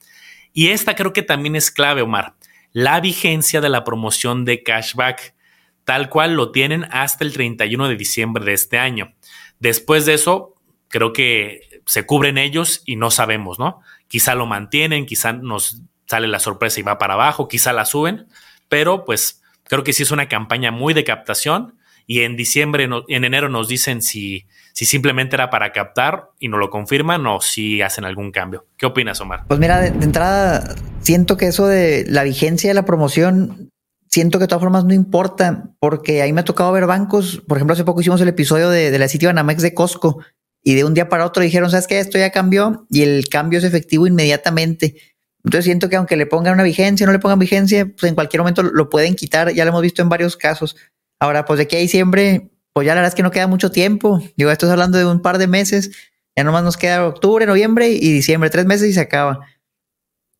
Y 0.54 0.70
esta 0.70 0.96
creo 0.96 1.12
que 1.12 1.24
también 1.24 1.58
es 1.58 1.72
clave, 1.72 2.02
Omar. 2.02 2.36
La 2.72 3.02
vigencia 3.02 3.60
de 3.60 3.70
la 3.70 3.84
promoción 3.84 4.46
de 4.46 4.64
cashback, 4.64 5.36
tal 5.84 6.10
cual 6.10 6.36
lo 6.36 6.52
tienen 6.52 6.86
hasta 6.92 7.26
el 7.26 7.34
31 7.34 7.90
de 7.90 7.98
diciembre 7.98 8.46
de 8.46 8.54
este 8.54 8.80
año. 8.80 9.14
Después 9.60 10.06
de 10.06 10.14
eso, 10.14 10.56
creo 10.88 11.12
que 11.12 11.82
se 11.86 12.06
cubren 12.06 12.38
ellos 12.38 12.82
y 12.86 12.96
no 12.96 13.12
sabemos, 13.12 13.60
¿no? 13.60 13.82
Quizá 14.08 14.36
lo 14.36 14.46
mantienen, 14.46 15.06
quizá 15.06 15.34
nos 15.34 15.82
sale 16.06 16.28
la 16.28 16.40
sorpresa 16.40 16.80
y 16.80 16.84
va 16.84 16.98
para 16.98 17.14
abajo, 17.14 17.48
quizá 17.48 17.74
la 17.74 17.86
suben, 17.86 18.28
pero 18.70 19.06
pues 19.06 19.42
creo 19.66 19.84
que 19.84 19.94
sí 19.94 20.04
es 20.04 20.12
una 20.12 20.28
campaña 20.28 20.72
muy 20.72 20.94
de 20.94 21.04
captación 21.04 21.76
y 22.06 22.22
en 22.22 22.36
diciembre, 22.36 22.88
en 23.08 23.24
enero 23.24 23.50
nos 23.50 23.68
dicen 23.68 24.02
si, 24.02 24.46
si 24.74 24.86
simplemente 24.86 25.36
era 25.36 25.50
para 25.50 25.72
captar 25.72 26.32
y 26.40 26.50
no 26.50 26.58
lo 26.58 26.70
confirman 26.70 27.26
o 27.28 27.40
si 27.40 27.82
hacen 27.82 28.04
algún 28.04 28.32
cambio. 28.32 28.66
¿Qué 28.78 28.86
opinas, 28.86 29.22
Omar? 29.22 29.46
Pues 29.48 29.60
mira, 29.60 29.80
de, 29.80 29.88
entrada, 29.88 30.76
siento 31.02 31.38
que 31.38 31.48
eso 31.48 31.68
de 31.68 32.06
la 32.10 32.24
vigencia 32.24 32.70
de 32.70 32.74
la 32.74 32.86
promoción, 32.86 33.70
siento 34.10 34.38
que 34.38 34.44
de 34.44 34.48
todas 34.48 34.64
formas 34.64 34.86
no 34.86 34.94
importa, 34.94 35.70
porque 35.80 36.22
ahí 36.22 36.34
me 36.34 36.42
ha 36.42 36.46
tocado 36.46 36.72
ver 36.74 36.88
bancos, 36.88 37.42
por 37.48 37.58
ejemplo, 37.58 37.74
hace 37.74 37.86
poco 37.86 38.02
hicimos 38.02 38.20
el 38.22 38.28
episodio 38.28 38.70
de, 38.70 38.92
de 38.92 39.00
la 39.00 39.08
sitio 39.08 39.30
Anamex 39.30 39.62
de 39.62 39.74
Costco 39.74 40.20
y 40.62 40.76
de 40.76 40.84
un 40.84 40.94
día 40.94 41.10
para 41.10 41.26
otro 41.26 41.44
dijeron, 41.44 41.70
¿sabes 41.70 41.88
qué? 41.88 42.00
Esto 42.00 42.18
ya 42.18 42.32
cambió 42.32 42.86
y 42.90 43.04
el 43.04 43.28
cambio 43.30 43.60
es 43.60 43.66
efectivo 43.66 44.08
inmediatamente. 44.08 44.96
Entonces 45.44 45.66
siento 45.66 45.90
que 45.90 45.98
aunque 45.98 46.16
le 46.16 46.26
pongan 46.26 46.54
una 46.54 46.64
vigencia, 46.64 47.06
no 47.06 47.12
le 47.12 47.20
pongan 47.20 47.40
vigencia, 47.40 47.86
pues 47.86 48.10
en 48.10 48.16
cualquier 48.16 48.42
momento 48.42 48.64
lo 48.64 48.90
pueden 48.90 49.16
quitar. 49.16 49.54
Ya 49.54 49.66
lo 49.66 49.70
hemos 49.70 49.82
visto 49.82 50.02
en 50.02 50.10
varios 50.10 50.38
casos. 50.38 50.76
Ahora, 51.20 51.46
pues 51.46 51.58
de 51.58 51.64
aquí 51.64 51.76
a 51.76 51.80
diciembre, 51.80 52.50
pues 52.74 52.86
ya 52.86 52.94
la 52.96 53.02
verdad 53.02 53.10
es 53.10 53.16
que 53.16 53.24
no 53.24 53.32
queda 53.32 53.48
mucho 53.48 53.72
tiempo. 53.72 54.22
Digo, 54.38 54.52
esto 54.52 54.66
es 54.66 54.72
hablando 54.72 54.98
de 54.98 55.06
un 55.06 55.22
par 55.22 55.38
de 55.38 55.48
meses. 55.48 55.92
Ya 56.36 56.44
nomás 56.44 56.64
nos 56.64 56.78
queda 56.78 57.06
octubre, 57.06 57.46
noviembre 57.46 57.90
y 57.90 58.12
diciembre, 58.12 58.50
tres 58.50 58.66
meses 58.66 58.90
y 58.90 58.94
se 58.94 59.02
acaba. 59.02 59.42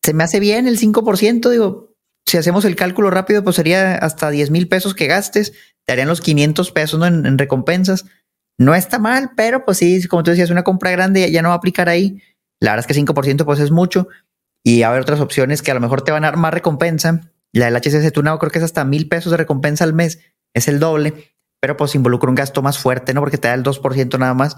Se 0.02 0.14
me 0.14 0.24
hace 0.24 0.40
bien 0.40 0.66
el 0.66 0.78
5%. 0.78 1.50
Digo, 1.50 1.94
si 2.26 2.38
hacemos 2.38 2.64
el 2.64 2.74
cálculo 2.74 3.10
rápido, 3.10 3.44
pues 3.44 3.56
sería 3.56 3.96
hasta 3.96 4.30
10 4.30 4.50
mil 4.50 4.68
pesos 4.68 4.94
que 4.94 5.06
gastes. 5.06 5.52
Te 5.84 5.92
harían 5.92 6.08
los 6.08 6.22
500 6.22 6.72
pesos 6.72 6.98
¿no? 6.98 7.06
en, 7.06 7.26
en, 7.26 7.38
recompensas. 7.38 8.06
No 8.58 8.74
está 8.74 8.98
mal, 8.98 9.32
pero 9.36 9.64
pues 9.64 9.78
sí, 9.78 10.06
como 10.08 10.22
tú 10.22 10.30
decías, 10.30 10.50
una 10.50 10.64
compra 10.64 10.90
grande 10.90 11.30
ya 11.30 11.42
no 11.42 11.50
va 11.50 11.54
a 11.54 11.58
aplicar 11.58 11.88
ahí. 11.88 12.22
La 12.60 12.72
verdad 12.72 12.86
es 12.88 12.96
que 12.96 13.02
5% 13.02 13.44
pues 13.44 13.60
es 13.60 13.70
mucho 13.70 14.08
y 14.64 14.82
a 14.82 14.88
haber 14.88 15.02
otras 15.02 15.20
opciones 15.20 15.62
que 15.62 15.70
a 15.70 15.74
lo 15.74 15.80
mejor 15.80 16.02
te 16.02 16.10
van 16.10 16.24
a 16.24 16.28
dar 16.28 16.36
más 16.38 16.52
recompensa. 16.52 17.20
La 17.52 17.66
del 17.66 17.76
HCC 17.76 18.10
Tunado 18.12 18.38
creo 18.38 18.50
que 18.50 18.58
es 18.58 18.64
hasta 18.64 18.84
mil 18.84 19.08
pesos 19.08 19.30
de 19.30 19.36
recompensa 19.36 19.84
al 19.84 19.92
mes, 19.92 20.20
es 20.54 20.66
el 20.66 20.80
doble, 20.80 21.34
pero 21.60 21.76
pues 21.76 21.94
involucra 21.94 22.28
un 22.28 22.34
gasto 22.34 22.62
más 22.62 22.78
fuerte, 22.78 23.14
¿no? 23.14 23.20
Porque 23.20 23.38
te 23.38 23.48
da 23.48 23.54
el 23.54 23.62
2% 23.62 24.18
nada 24.18 24.34
más. 24.34 24.56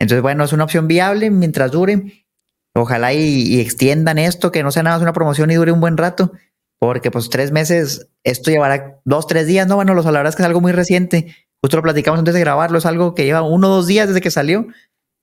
Entonces, 0.00 0.22
bueno, 0.22 0.44
es 0.44 0.52
una 0.52 0.64
opción 0.64 0.88
viable 0.88 1.30
mientras 1.30 1.70
dure. 1.70 2.26
Ojalá 2.74 3.12
y, 3.12 3.60
extiendan 3.60 4.18
esto, 4.18 4.52
que 4.52 4.62
no 4.62 4.70
sea 4.70 4.82
nada 4.82 4.96
más 4.96 5.02
una 5.02 5.12
promoción 5.12 5.50
y 5.50 5.56
dure 5.56 5.72
un 5.72 5.80
buen 5.80 5.96
rato. 5.96 6.32
porque 6.78 7.10
pues 7.10 7.28
tres 7.28 7.52
meses, 7.52 8.08
esto 8.24 8.50
llevará 8.50 9.00
dos, 9.04 9.26
tres 9.26 9.46
días, 9.46 9.66
¿no? 9.66 9.76
Bueno, 9.76 9.94
la 9.94 10.02
verdad 10.02 10.28
es 10.28 10.36
que 10.36 10.42
es 10.42 10.46
algo 10.46 10.62
muy 10.62 10.72
reciente. 10.72 11.36
Justo 11.62 11.76
lo 11.76 11.82
platicamos 11.82 12.18
antes 12.18 12.32
de 12.32 12.40
grabarlo, 12.40 12.78
es 12.78 12.86
algo 12.86 13.14
que 13.14 13.26
lleva 13.26 13.42
uno 13.42 13.68
o 13.68 13.76
dos 13.76 13.86
días 13.86 14.08
desde 14.08 14.22
que 14.22 14.30
salió 14.30 14.66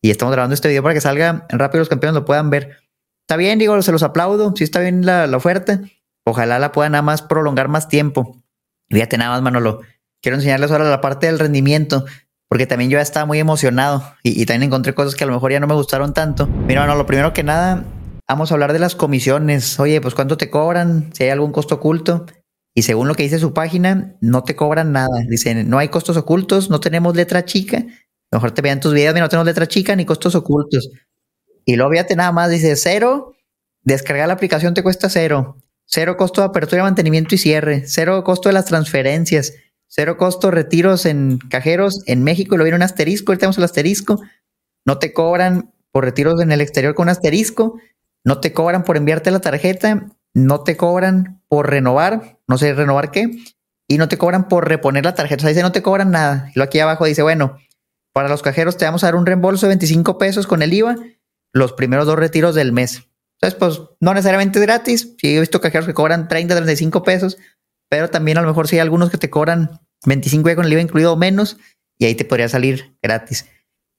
y 0.04 0.12
estamos 0.12 0.32
grabando 0.32 0.54
este 0.54 0.68
video 0.70 0.84
para 0.84 0.94
que 0.94 1.02
salga 1.02 1.48
rápido 1.50 1.80
los 1.80 1.90
campeones 1.90 2.14
lo 2.14 2.26
puedan 2.26 2.52
ver. 2.52 2.78
Está 3.28 3.36
bien, 3.36 3.60
digo, 3.60 3.82
se 3.82 3.92
los 3.92 4.04
aplaudo, 4.04 4.54
sí 4.56 4.64
está 4.64 4.80
bien 4.80 5.06
la, 5.06 5.30
oferta. 5.36 5.82
Ojalá 6.26 6.60
la 6.60 6.72
puedan 6.72 6.94
nada 6.94 7.02
más 7.02 7.22
prolongar 7.22 7.68
más 7.68 7.90
tiempo. 7.90 8.42
Fíjate 8.90 9.18
nada 9.18 9.32
más, 9.32 9.42
Manolo. 9.42 9.82
Quiero 10.22 10.38
enseñarles 10.38 10.72
ahora 10.72 10.90
la 10.90 11.02
parte 11.02 11.28
del 11.28 11.38
rendimiento, 11.38 12.06
porque 12.48 12.66
también 12.66 12.90
yo 12.90 12.98
ya 12.98 13.02
estaba 13.02 13.26
muy 13.26 13.40
emocionado 13.40 14.16
y, 14.24 14.42
y 14.42 14.46
también 14.46 14.64
encontré 14.64 14.94
cosas 14.94 15.14
que 15.16 15.26
a 15.26 15.28
lo 15.28 15.34
mejor 15.34 15.52
ya 15.52 15.60
no 15.60 15.68
me 15.68 15.74
gustaron 15.74 16.14
tanto. 16.14 16.48
Mira, 16.48 16.82
Manolo, 16.82 17.06
primero 17.06 17.34
que 17.34 17.44
nada, 17.44 17.84
Vamos 18.30 18.52
a 18.52 18.56
hablar 18.56 18.74
de 18.74 18.80
las 18.80 18.94
comisiones. 18.94 19.80
Oye, 19.80 20.02
pues 20.02 20.14
cuánto 20.14 20.36
te 20.36 20.50
cobran, 20.50 21.14
si 21.14 21.24
hay 21.24 21.30
algún 21.30 21.54
costo 21.54 21.76
oculto. 21.76 22.26
Y 22.76 22.82
según 22.82 23.08
lo 23.08 23.16
que 23.16 23.24
dice 23.24 23.40
su 23.40 23.54
página, 23.54 24.18
no 24.20 24.44
te 24.44 24.54
cobran 24.54 24.92
nada. 24.92 25.24
Dicen, 25.30 25.70
no 25.70 25.78
hay 25.78 25.88
costos 25.88 26.18
ocultos, 26.18 26.70
no 26.70 26.82
tenemos 26.82 27.16
letra 27.16 27.46
chica. 27.46 27.86
mejor 28.30 28.52
te 28.52 28.62
vean 28.62 28.82
tus 28.82 28.94
videos, 28.94 29.14
mira, 29.14 29.26
no 29.26 29.30
tenemos 29.30 29.46
letra 29.46 29.68
chica 29.68 29.96
ni 29.96 30.06
costos 30.06 30.36
ocultos. 30.36 30.90
Y 31.68 31.76
luego 31.76 31.92
fíjate 31.92 32.16
nada 32.16 32.32
más, 32.32 32.50
dice 32.50 32.78
cero, 32.78 33.36
descargar 33.84 34.30
la 34.30 34.36
aplicación 34.36 34.74
te 34.74 34.84
cuesta 34.84 35.10
cero. 35.10 35.58
Cero 35.86 36.16
costo 36.16 36.40
de 36.40 36.48
apertura, 36.48 36.82
mantenimiento 36.84 37.36
y 37.36 37.38
cierre. 37.38 37.84
Cero 37.86 38.24
costo 38.24 38.48
de 38.48 38.54
las 38.54 38.66
transferencias. 38.66 39.54
Cero 39.88 40.16
costo 40.16 40.50
retiros 40.50 41.06
en 41.06 41.40
cajeros 41.50 42.04
en 42.06 42.24
México. 42.24 42.56
Y 42.56 42.58
lo 42.58 42.64
viene 42.64 42.78
un 42.78 42.84
asterisco, 42.84 43.32
ahorita 43.32 43.42
tenemos 43.42 43.58
el 43.58 43.66
asterisco. 43.66 44.22
No 44.86 44.98
te 44.98 45.12
cobran 45.12 45.74
por 45.92 46.06
retiros 46.06 46.42
en 46.42 46.54
el 46.54 46.62
exterior 46.62 46.96
con 46.96 47.10
asterisco. 47.10 47.78
No 48.24 48.40
te 48.40 48.54
cobran 48.54 48.86
por 48.86 48.96
enviarte 48.96 49.30
la 49.30 49.42
tarjeta, 49.42 50.08
no 50.34 50.64
te 50.64 50.78
cobran 50.78 51.44
por 51.50 51.70
renovar, 51.70 52.40
no 52.48 52.58
sé 52.58 52.74
renovar 52.74 53.12
qué, 53.12 53.30
y 53.90 53.98
no 53.98 54.08
te 54.08 54.18
cobran 54.18 54.48
por 54.48 54.70
reponer 54.70 55.04
la 55.04 55.16
tarjeta. 55.16 55.42
O 55.42 55.44
sea, 55.44 55.50
dice 55.50 55.64
no 55.64 55.74
te 55.74 55.82
cobran 55.82 56.12
nada. 56.12 56.50
Y 56.56 56.60
lo 56.60 56.64
aquí 56.64 56.80
abajo 56.80 57.04
dice, 57.04 57.24
bueno, 57.24 57.58
para 58.14 58.30
los 58.30 58.42
cajeros 58.42 58.78
te 58.78 58.86
vamos 58.86 59.04
a 59.04 59.08
dar 59.08 59.16
un 59.16 59.26
reembolso 59.26 59.66
de 59.66 59.72
25 59.72 60.18
pesos 60.18 60.48
con 60.48 60.62
el 60.62 60.74
IVA 60.74 60.96
los 61.54 61.74
primeros 61.74 62.06
dos 62.06 62.18
retiros 62.18 62.56
del 62.56 62.72
mes. 62.72 63.08
Entonces, 63.40 63.60
pues 63.60 63.82
no 64.00 64.14
necesariamente 64.14 64.60
es 64.60 64.66
gratis. 64.66 65.16
Sí, 65.20 65.36
he 65.36 65.40
visto 65.40 65.62
cajeros 65.62 65.86
que 65.86 65.94
cobran 65.94 66.28
30, 66.28 66.56
35 66.56 67.04
pesos, 67.04 67.38
pero 67.90 68.10
también 68.10 68.38
a 68.38 68.42
lo 68.42 68.48
mejor 68.48 68.68
sí 68.68 68.76
hay 68.76 68.82
algunos 68.82 69.10
que 69.10 69.18
te 69.18 69.30
cobran 69.30 69.80
25 70.06 70.56
con 70.56 70.66
el 70.66 70.74
IVA 70.74 70.82
incluido 70.82 71.14
o 71.14 71.18
menos, 71.18 71.58
y 71.98 72.06
ahí 72.06 72.16
te 72.16 72.26
podría 72.26 72.50
salir 72.50 72.98
gratis. 73.02 73.46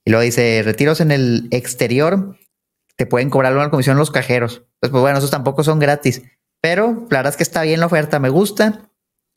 Y 0.05 0.11
luego 0.11 0.23
dice 0.23 0.63
retiros 0.65 1.01
en 1.01 1.11
el 1.11 1.49
exterior 1.51 2.37
te 2.97 3.07
pueden 3.07 3.31
cobrar 3.31 3.55
una 3.55 3.71
comisión 3.71 3.97
los 3.97 4.11
cajeros. 4.11 4.65
Pues, 4.81 4.91
pues, 4.91 5.01
bueno, 5.01 5.19
esos 5.19 5.31
tampoco 5.31 5.63
son 5.63 5.79
gratis. 5.79 6.23
Pero 6.61 7.07
la 7.11 7.19
verdad 7.19 7.33
es 7.33 7.37
que 7.37 7.45
está 7.45 7.63
bien 7.63 7.79
la 7.79 7.87
oferta, 7.87 8.19
me 8.19 8.29
gusta. 8.29 8.91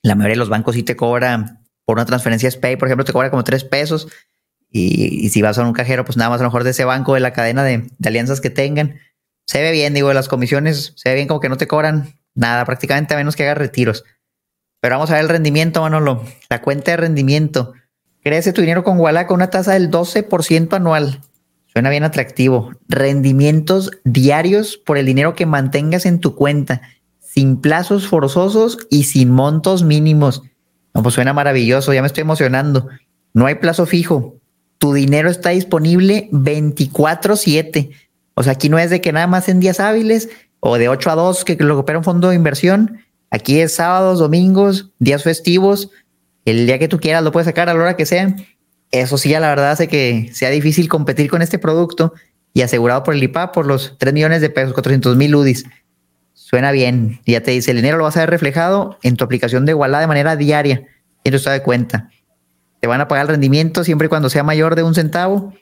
La 0.04 0.16
mayoría 0.16 0.34
de 0.34 0.40
los 0.40 0.50
bancos 0.50 0.74
sí 0.74 0.82
te 0.82 0.96
cobran 0.96 1.64
por 1.86 1.98
una 1.98 2.06
transferencia 2.06 2.50
SPAY, 2.50 2.78
por 2.78 2.88
ejemplo, 2.88 3.06
te 3.06 3.14
cobra 3.14 3.30
como 3.30 3.44
tres 3.44 3.64
pesos. 3.64 4.08
Y, 4.72 5.30
si 5.30 5.42
vas 5.42 5.58
a 5.58 5.66
un 5.66 5.74
cajero, 5.74 6.06
pues 6.06 6.18
nada 6.18 6.30
más 6.30 6.40
a 6.40 6.44
lo 6.44 6.50
mejor 6.50 6.64
de 6.64 6.72
ese 6.72 6.86
banco, 6.86 7.14
de 7.14 7.20
la 7.20 7.34
cadena 7.34 7.64
de, 7.64 7.90
alianzas 8.04 8.40
que 8.40 8.50
tengan. 8.50 9.00
Se 9.46 9.62
ve 9.62 9.72
bien, 9.72 9.94
digo, 9.94 10.14
las 10.14 10.30
comisiones, 10.30 10.94
se 10.96 11.10
ve 11.10 11.16
bien 11.16 11.28
como 11.28 11.42
que 11.42 11.50
no 11.50 11.58
te 11.58 11.68
cobran 11.68 12.16
nada, 12.34 12.64
prácticamente 12.66 13.14
a 13.14 13.18
menos 13.18 13.36
que 13.36 13.44
hagas 13.44 13.58
retiros. 13.58 14.06
Pero 14.80 14.96
vamos 14.96 15.12
a 15.12 15.16
ver 15.16 15.24
el 15.24 15.30
rendimiento, 15.30 15.82
Manolo. 15.82 16.24
La 16.50 16.62
cuenta 16.62 16.92
de 16.92 16.98
rendimiento. 16.98 17.74
Crece 18.24 18.54
tu 18.54 18.62
dinero 18.62 18.84
con 18.84 19.00
Walla 19.00 19.28
con 19.28 19.36
una 19.36 19.50
tasa 19.50 19.74
del 19.74 19.92
12% 19.92 20.74
anual. 20.74 21.20
Suena 21.68 21.90
bien 21.90 22.04
atractivo. 22.04 22.72
Rendimientos 22.88 23.92
diarios 24.04 24.78
por 24.78 24.98
el 24.98 25.06
dinero 25.06 25.36
que 25.36 25.46
mantengas 25.46 26.06
en 26.06 26.20
tu 26.20 26.36
cuenta, 26.36 26.82
sin 27.20 27.62
plazos 27.62 28.08
forzosos 28.08 28.78
y 28.90 29.04
sin 29.04 29.32
montos 29.32 29.84
mínimos. 29.84 30.44
No, 30.94 31.04
pues 31.04 31.16
suena 31.16 31.34
maravilloso, 31.34 31.94
ya 31.94 32.02
me 32.02 32.08
estoy 32.08 32.22
emocionando. 32.22 32.90
No 33.34 33.46
hay 33.46 33.56
plazo 33.56 33.86
fijo. 33.86 34.41
Tu 34.82 34.94
dinero 34.94 35.30
está 35.30 35.52
disponible 35.52 36.28
24/7. 36.32 37.92
O 38.34 38.42
sea, 38.42 38.54
aquí 38.54 38.68
no 38.68 38.80
es 38.80 38.90
de 38.90 39.00
que 39.00 39.12
nada 39.12 39.28
más 39.28 39.48
en 39.48 39.60
días 39.60 39.80
hábiles 39.80 40.30
o 40.60 40.80
de 40.80 40.90
8 40.90 41.12
a 41.12 41.16
2 41.16 41.46
que 41.46 41.56
lo 41.56 41.78
opera 41.78 42.00
un 42.00 42.04
fondo 42.04 42.30
de 42.30 42.36
inversión. 42.36 42.98
Aquí 43.30 43.60
es 43.60 43.76
sábados, 43.76 44.18
domingos, 44.18 44.90
días 44.98 45.22
festivos. 45.22 45.92
El 46.46 46.66
día 46.66 46.80
que 46.80 46.88
tú 46.88 47.00
quieras 47.00 47.24
lo 47.24 47.32
puedes 47.32 47.46
sacar 47.46 47.70
a 47.70 47.76
la 47.76 47.80
hora 47.80 47.96
que 47.96 48.08
sea 48.08 48.36
eso 48.90 49.20
sí, 49.20 49.30
la 49.30 49.50
verdad 49.50 49.70
hace 49.70 49.88
que 49.88 50.32
sea 50.34 50.50
difícil 50.50 50.90
competir 50.90 51.30
con 51.30 51.44
este 51.44 51.60
producto 51.60 52.16
y 52.52 52.64
asegurado 52.64 53.04
por 53.04 53.14
el 53.14 53.22
IPA 53.22 53.52
por 53.52 53.68
los 53.68 53.98
3 54.00 54.14
millones 54.16 54.42
de 54.42 54.50
pesos, 54.50 54.74
400 54.74 55.16
mil 55.16 55.36
UDIs. 55.36 55.66
Suena 56.34 56.72
bien. 56.72 57.22
Ya 57.28 57.42
te 57.42 57.52
dice, 57.52 57.70
el 57.70 57.78
dinero 57.78 57.98
lo 57.98 58.06
vas 58.06 58.18
a 58.18 58.22
ver 58.22 58.32
reflejado 58.32 58.98
en 59.04 59.16
tu 59.16 59.24
aplicación 59.24 59.68
de 59.68 59.76
Walla 59.76 60.00
de 60.00 60.08
manera 60.08 60.36
diaria. 60.36 60.88
Y 61.24 61.30
no 61.30 61.38
está 61.38 61.52
de 61.52 61.62
cuenta. 61.62 62.10
Te 62.82 62.88
van 62.88 63.00
a 63.00 63.08
pagar 63.08 63.28
el 63.28 63.30
rendimiento 63.30 63.84
siempre 63.84 64.08
y 64.08 64.10
cuando 64.10 64.30
sea 64.30 64.44
mayor 64.44 64.76
de 64.76 64.84
un 64.84 64.96
centavo. 64.96 65.54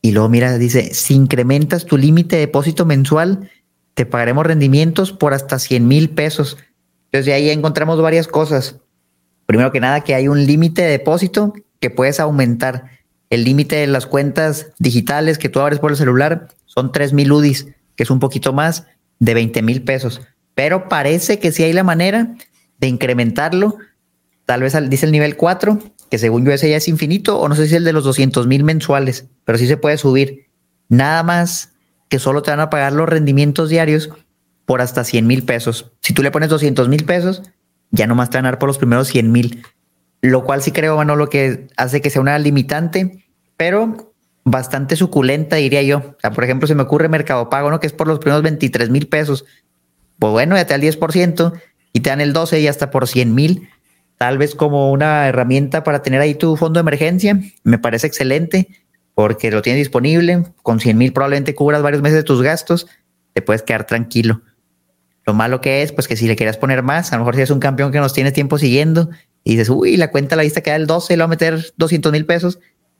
Y 0.00 0.12
luego, 0.12 0.28
mira, 0.30 0.56
dice, 0.58 0.94
si 0.94 1.14
incrementas 1.14 1.84
tu 1.84 1.98
límite 1.98 2.36
de 2.36 2.40
depósito 2.46 2.86
mensual, 2.86 3.50
te 3.94 4.06
pagaremos 4.06 4.46
rendimientos 4.46 5.12
por 5.12 5.34
hasta 5.34 5.58
100 5.58 5.86
mil 5.86 6.10
pesos. 6.10 6.56
Entonces, 7.12 7.34
ahí 7.34 7.50
encontramos 7.50 8.00
varias 8.00 8.26
cosas. 8.26 8.76
Primero 9.44 9.72
que 9.72 9.80
nada, 9.80 10.02
que 10.02 10.14
hay 10.14 10.26
un 10.26 10.46
límite 10.46 10.82
de 10.82 10.88
depósito 10.88 11.52
que 11.80 11.90
puedes 11.90 12.18
aumentar. 12.18 12.84
El 13.28 13.44
límite 13.44 13.76
de 13.76 13.86
las 13.86 14.06
cuentas 14.06 14.68
digitales 14.78 15.36
que 15.36 15.50
tú 15.50 15.60
abres 15.60 15.80
por 15.80 15.90
el 15.90 15.98
celular 15.98 16.48
son 16.64 16.92
3 16.92 17.12
mil 17.12 17.30
UDIs, 17.30 17.66
que 17.94 18.04
es 18.04 18.10
un 18.10 18.20
poquito 18.20 18.54
más 18.54 18.86
de 19.18 19.34
20 19.34 19.60
mil 19.62 19.82
pesos. 19.82 20.22
Pero 20.54 20.88
parece 20.88 21.38
que 21.38 21.52
sí 21.52 21.62
hay 21.62 21.74
la 21.74 21.84
manera 21.84 22.34
de 22.78 22.88
incrementarlo. 22.88 23.76
Tal 24.46 24.62
vez 24.62 24.74
dice 24.88 25.04
el 25.04 25.12
nivel 25.12 25.36
4, 25.36 25.78
que 26.10 26.18
según 26.18 26.44
yo 26.44 26.52
ese 26.52 26.70
ya 26.70 26.76
es 26.76 26.88
infinito, 26.88 27.38
o 27.38 27.48
no 27.48 27.54
sé 27.54 27.62
si 27.66 27.74
es 27.74 27.78
el 27.78 27.84
de 27.84 27.92
los 27.92 28.04
200 28.04 28.46
mil 28.46 28.64
mensuales, 28.64 29.26
pero 29.44 29.58
sí 29.58 29.66
se 29.66 29.76
puede 29.76 29.98
subir. 29.98 30.46
Nada 30.88 31.22
más 31.22 31.74
que 32.08 32.18
solo 32.18 32.42
te 32.42 32.50
van 32.50 32.60
a 32.60 32.70
pagar 32.70 32.92
los 32.92 33.08
rendimientos 33.08 33.68
diarios 33.68 34.10
por 34.64 34.80
hasta 34.80 35.04
100 35.04 35.26
mil 35.26 35.42
pesos. 35.44 35.92
Si 36.00 36.14
tú 36.14 36.22
le 36.22 36.30
pones 36.30 36.48
200 36.48 36.88
mil 36.88 37.04
pesos, 37.04 37.42
ya 37.90 38.06
nomás 38.06 38.30
te 38.30 38.38
van 38.38 38.46
a 38.46 38.50
dar 38.50 38.58
por 38.58 38.68
los 38.68 38.78
primeros 38.78 39.08
100 39.08 39.32
mil 39.32 39.62
lo 40.20 40.44
cual 40.44 40.62
sí 40.62 40.72
creo, 40.72 40.96
bueno, 40.96 41.16
lo 41.16 41.28
que 41.28 41.68
hace 41.76 42.00
que 42.00 42.10
sea 42.10 42.20
una 42.20 42.38
limitante, 42.38 43.24
pero 43.56 44.14
bastante 44.44 44.96
suculenta, 44.96 45.56
diría 45.56 45.82
yo. 45.82 46.16
Por 46.34 46.44
ejemplo, 46.44 46.66
se 46.66 46.74
me 46.74 46.82
ocurre 46.82 47.08
Mercado 47.08 47.48
Pago, 47.50 47.70
¿no? 47.70 47.80
Que 47.80 47.86
es 47.86 47.92
por 47.92 48.08
los 48.08 48.18
primeros 48.18 48.42
23 48.42 48.90
mil 48.90 49.08
pesos. 49.08 49.44
Pues 50.18 50.32
bueno, 50.32 50.56
ya 50.56 50.66
te 50.66 50.70
da 50.70 50.76
el 50.76 50.82
10% 50.82 51.52
y 51.92 52.00
te 52.00 52.10
dan 52.10 52.20
el 52.20 52.32
12 52.32 52.60
y 52.60 52.66
hasta 52.66 52.90
por 52.90 53.06
100 53.06 53.34
mil. 53.34 53.68
Tal 54.18 54.36
vez 54.36 54.54
como 54.54 54.90
una 54.90 55.28
herramienta 55.28 55.84
para 55.84 56.02
tener 56.02 56.20
ahí 56.20 56.34
tu 56.34 56.56
fondo 56.56 56.78
de 56.78 56.82
emergencia. 56.82 57.40
Me 57.62 57.78
parece 57.78 58.08
excelente 58.08 58.68
porque 59.14 59.50
lo 59.50 59.62
tienes 59.62 59.80
disponible. 59.80 60.44
Con 60.62 60.80
100 60.80 60.98
mil 60.98 61.12
probablemente 61.12 61.54
cubras 61.54 61.82
varios 61.82 62.02
meses 62.02 62.18
de 62.18 62.24
tus 62.24 62.42
gastos. 62.42 62.88
Te 63.32 63.42
puedes 63.42 63.62
quedar 63.62 63.86
tranquilo. 63.86 64.42
Lo 65.24 65.34
malo 65.34 65.60
que 65.60 65.82
es, 65.82 65.92
pues 65.92 66.08
que 66.08 66.16
si 66.16 66.26
le 66.26 66.36
quieras 66.36 66.56
poner 66.56 66.82
más, 66.82 67.12
a 67.12 67.16
lo 67.16 67.22
mejor 67.22 67.36
si 67.36 67.42
es 67.42 67.50
un 67.50 67.60
campeón 67.60 67.92
que 67.92 67.98
nos 67.98 68.12
tiene 68.12 68.32
tiempo 68.32 68.58
siguiendo 68.58 69.10
y 69.44 69.52
dices, 69.52 69.68
uy, 69.68 69.96
la 69.96 70.10
cuenta 70.10 70.36
la 70.36 70.42
vista 70.42 70.62
queda 70.62 70.76
el 70.76 70.86
12 70.86 71.12
y 71.12 71.16
le 71.16 71.20
va 71.20 71.26
a 71.26 71.28
meter 71.28 71.72
200 71.76 72.12
mil 72.12 72.26
pesos, 72.26 72.58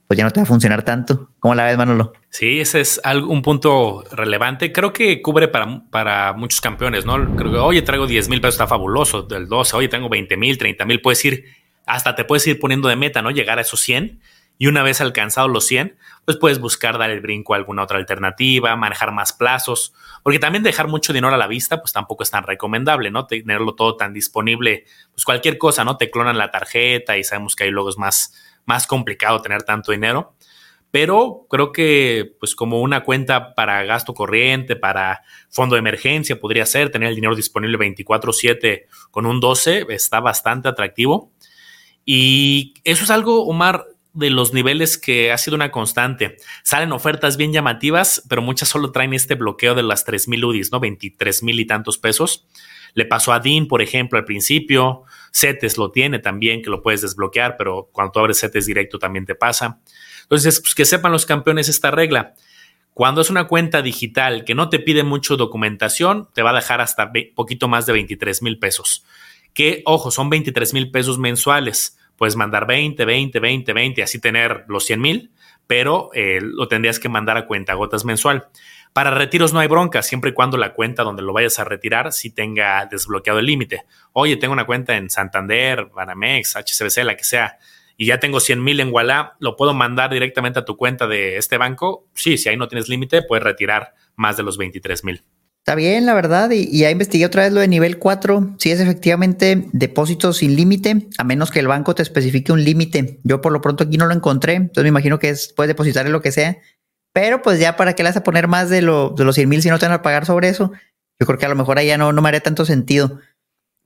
pues 0.09 0.17
ya 0.17 0.23
no 0.23 0.31
te 0.31 0.39
va 0.39 0.43
a 0.43 0.47
funcionar 0.47 0.81
tanto. 0.81 1.29
¿Cómo 1.39 1.53
la 1.53 1.65
ves, 1.65 1.77
Manolo? 1.77 2.13
Sí, 2.31 2.59
ese 2.59 2.81
es 2.81 2.99
un 3.05 3.43
punto 3.43 4.03
relevante. 4.11 4.71
Creo 4.71 4.91
que 4.91 5.21
cubre 5.21 5.49
para, 5.49 5.83
para 5.91 6.33
muchos 6.33 6.61
campeones, 6.61 7.05
¿no? 7.05 7.35
Creo 7.35 7.51
que, 7.51 7.57
oye, 7.59 7.83
traigo 7.83 8.07
10 8.07 8.27
mil 8.27 8.41
pesos, 8.41 8.55
está 8.55 8.65
fabuloso. 8.65 9.21
Del 9.21 9.47
12, 9.47 9.75
oye, 9.75 9.87
tengo 9.87 10.09
20 10.09 10.35
mil, 10.35 10.57
30 10.57 10.83
mil. 10.85 10.99
Puedes 10.99 11.23
ir, 11.25 11.45
hasta 11.85 12.15
te 12.15 12.25
puedes 12.25 12.47
ir 12.47 12.59
poniendo 12.59 12.87
de 12.87 12.95
meta, 12.95 13.21
¿no? 13.21 13.29
Llegar 13.29 13.59
a 13.59 13.61
esos 13.61 13.81
100. 13.81 14.19
Y 14.57 14.65
una 14.65 14.81
vez 14.81 14.99
alcanzado 14.99 15.47
los 15.47 15.67
100, 15.67 15.95
pues 16.25 16.37
puedes 16.37 16.59
buscar 16.59 16.97
dar 16.97 17.11
el 17.11 17.21
brinco 17.21 17.53
a 17.53 17.57
alguna 17.57 17.83
otra 17.83 17.99
alternativa, 17.99 18.75
manejar 18.75 19.13
más 19.13 19.31
plazos, 19.31 19.93
porque 20.23 20.39
también 20.39 20.63
dejar 20.63 20.87
mucho 20.87 21.13
dinero 21.13 21.33
a 21.33 21.37
la 21.37 21.47
vista, 21.47 21.81
pues 21.81 21.93
tampoco 21.93 22.23
es 22.23 22.31
tan 22.31 22.43
recomendable, 22.43 23.11
¿no? 23.11 23.27
Tenerlo 23.27 23.75
todo 23.75 23.95
tan 23.95 24.11
disponible, 24.11 24.85
pues 25.13 25.23
cualquier 25.23 25.59
cosa, 25.59 25.85
¿no? 25.85 25.97
Te 25.97 26.09
clonan 26.09 26.37
la 26.37 26.49
tarjeta 26.49 27.15
y 27.15 27.23
sabemos 27.23 27.55
que 27.55 27.67
luego 27.67 27.89
es 27.89 27.97
más, 27.97 28.33
más 28.69 28.85
complicado 28.85 29.41
tener 29.41 29.63
tanto 29.63 29.91
dinero. 29.91 30.35
Pero 30.91 31.45
creo 31.49 31.71
que, 31.71 32.35
pues, 32.39 32.55
como 32.55 32.81
una 32.81 33.03
cuenta 33.03 33.53
para 33.55 33.83
gasto 33.83 34.13
corriente, 34.13 34.75
para 34.75 35.23
fondo 35.49 35.75
de 35.75 35.79
emergencia, 35.79 36.39
podría 36.39 36.65
ser 36.65 36.91
tener 36.91 37.09
el 37.09 37.15
dinero 37.15 37.35
disponible 37.35 37.77
24-7 37.77 38.85
con 39.11 39.25
un 39.25 39.39
12, 39.39 39.87
está 39.89 40.19
bastante 40.19 40.67
atractivo. 40.67 41.31
Y 42.05 42.73
eso 42.83 43.03
es 43.03 43.09
algo, 43.11 43.45
Omar, 43.45 43.85
de 44.13 44.29
los 44.31 44.53
niveles 44.53 44.97
que 44.97 45.31
ha 45.31 45.37
sido 45.37 45.55
una 45.55 45.71
constante. 45.71 46.37
Salen 46.63 46.91
ofertas 46.91 47.37
bien 47.37 47.53
llamativas, 47.53 48.23
pero 48.27 48.41
muchas 48.41 48.69
solo 48.69 48.91
traen 48.91 49.13
este 49.13 49.35
bloqueo 49.35 49.75
de 49.75 49.83
las 49.83 50.05
3.000 50.05 50.43
UDIs, 50.43 50.71
¿no? 50.71 50.79
23 50.79 51.43
mil 51.43 51.59
y 51.59 51.65
tantos 51.65 51.99
pesos. 51.99 52.47
Le 52.95 53.05
pasó 53.05 53.31
a 53.31 53.39
DIN, 53.39 53.67
por 53.67 53.83
ejemplo, 53.83 54.17
al 54.17 54.25
principio. 54.25 55.03
CETES 55.31 55.77
lo 55.77 55.91
tiene 55.91 56.19
también, 56.19 56.61
que 56.61 56.69
lo 56.69 56.81
puedes 56.81 57.01
desbloquear, 57.01 57.55
pero 57.57 57.89
cuando 57.91 58.11
tú 58.11 58.19
abres 58.19 58.39
CETES 58.39 58.65
directo 58.65 58.99
también 58.99 59.25
te 59.25 59.35
pasa. 59.35 59.79
Entonces, 60.23 60.59
pues 60.61 60.75
que 60.75 60.85
sepan 60.85 61.11
los 61.11 61.25
campeones 61.25 61.69
esta 61.69 61.91
regla. 61.91 62.35
Cuando 62.93 63.21
es 63.21 63.29
una 63.29 63.47
cuenta 63.47 63.81
digital 63.81 64.43
que 64.43 64.55
no 64.55 64.69
te 64.69 64.79
pide 64.79 65.03
mucho 65.03 65.37
documentación, 65.37 66.27
te 66.33 66.41
va 66.41 66.49
a 66.49 66.55
dejar 66.55 66.81
hasta 66.81 67.11
poquito 67.33 67.67
más 67.67 67.85
de 67.85 67.93
23 67.93 68.41
mil 68.41 68.59
pesos. 68.59 69.05
Que, 69.53 69.83
ojo, 69.85 70.11
son 70.11 70.29
23 70.29 70.73
mil 70.73 70.91
pesos 70.91 71.17
mensuales. 71.17 71.97
Puedes 72.17 72.35
mandar 72.35 72.67
20, 72.67 73.05
20, 73.05 73.39
20, 73.39 73.73
20, 73.73 74.03
así 74.03 74.19
tener 74.19 74.65
los 74.67 74.83
100 74.85 74.99
mil, 74.99 75.31
pero 75.65 76.09
eh, 76.13 76.39
lo 76.41 76.67
tendrías 76.67 76.99
que 76.99 77.07
mandar 77.07 77.37
a 77.37 77.47
cuenta 77.47 77.73
gotas 77.73 78.03
mensual. 78.03 78.47
Para 78.93 79.11
retiros 79.11 79.53
no 79.53 79.59
hay 79.59 79.67
bronca, 79.67 80.01
siempre 80.01 80.31
y 80.31 80.33
cuando 80.33 80.57
la 80.57 80.73
cuenta 80.73 81.03
donde 81.03 81.21
lo 81.21 81.33
vayas 81.33 81.59
a 81.59 81.63
retirar 81.63 82.11
sí 82.11 82.31
tenga 82.31 82.85
desbloqueado 82.85 83.39
el 83.39 83.45
límite. 83.45 83.85
Oye, 84.13 84.35
tengo 84.37 84.53
una 84.53 84.65
cuenta 84.65 84.97
en 84.97 85.09
Santander, 85.09 85.85
Banamex, 85.93 86.55
HCBC, 86.55 87.03
la 87.03 87.15
que 87.15 87.23
sea, 87.23 87.59
y 88.01 88.05
ya 88.05 88.17
tengo 88.17 88.39
100 88.39 88.63
mil 88.63 88.79
en 88.79 88.93
Walla, 88.93 89.33
¿lo 89.39 89.57
puedo 89.57 89.73
mandar 89.73 90.09
directamente 90.09 90.57
a 90.57 90.65
tu 90.65 90.77
cuenta 90.77 91.05
de 91.05 91.35
este 91.35 91.57
banco? 91.57 92.07
Sí, 92.15 92.37
si 92.37 92.47
ahí 92.47 92.55
no 92.55 92.69
tienes 92.69 92.87
límite, 92.87 93.23
puedes 93.23 93.43
retirar 93.43 93.93
más 94.15 94.37
de 94.37 94.43
los 94.43 94.57
23 94.57 95.03
mil. 95.03 95.21
Está 95.59 95.75
bien, 95.75 96.05
la 96.05 96.13
verdad, 96.13 96.49
y, 96.49 96.79
ya 96.79 96.89
investigué 96.89 97.25
otra 97.25 97.43
vez 97.43 97.51
lo 97.51 97.59
de 97.59 97.67
nivel 97.67 97.99
4. 97.99 98.55
Si 98.57 98.71
es 98.71 98.79
efectivamente 98.79 99.65
depósito 99.73 100.31
sin 100.31 100.55
límite, 100.55 101.09
a 101.17 101.25
menos 101.25 101.51
que 101.51 101.59
el 101.59 101.67
banco 101.67 101.93
te 101.93 102.01
especifique 102.01 102.53
un 102.53 102.63
límite. 102.63 103.19
Yo 103.23 103.41
por 103.41 103.51
lo 103.51 103.59
pronto 103.59 103.83
aquí 103.83 103.97
no 103.97 104.05
lo 104.05 104.13
encontré, 104.13 104.53
entonces 104.53 104.83
me 104.83 104.89
imagino 104.89 105.19
que 105.19 105.29
es, 105.29 105.53
puedes 105.53 105.67
depositar 105.67 106.05
en 106.05 106.13
lo 106.13 106.21
que 106.21 106.31
sea. 106.31 106.57
Pero 107.13 107.41
pues 107.41 107.59
ya 107.59 107.75
para 107.75 107.93
qué 107.93 108.03
le 108.03 108.09
vas 108.09 108.17
a 108.17 108.23
poner 108.23 108.47
más 108.47 108.69
de, 108.69 108.81
lo, 108.81 109.09
de 109.09 109.23
los 109.23 109.35
100 109.35 109.49
mil 109.49 109.61
si 109.61 109.69
no 109.69 109.79
te 109.79 109.85
van 109.85 109.93
a 109.93 110.01
pagar 110.01 110.25
sobre 110.25 110.49
eso. 110.49 110.71
Yo 111.19 111.25
creo 111.25 111.37
que 111.37 111.45
a 111.45 111.49
lo 111.49 111.55
mejor 111.55 111.81
ya 111.81 111.97
no, 111.97 112.13
no 112.13 112.21
me 112.21 112.29
haría 112.29 112.41
tanto 112.41 112.65
sentido. 112.65 113.19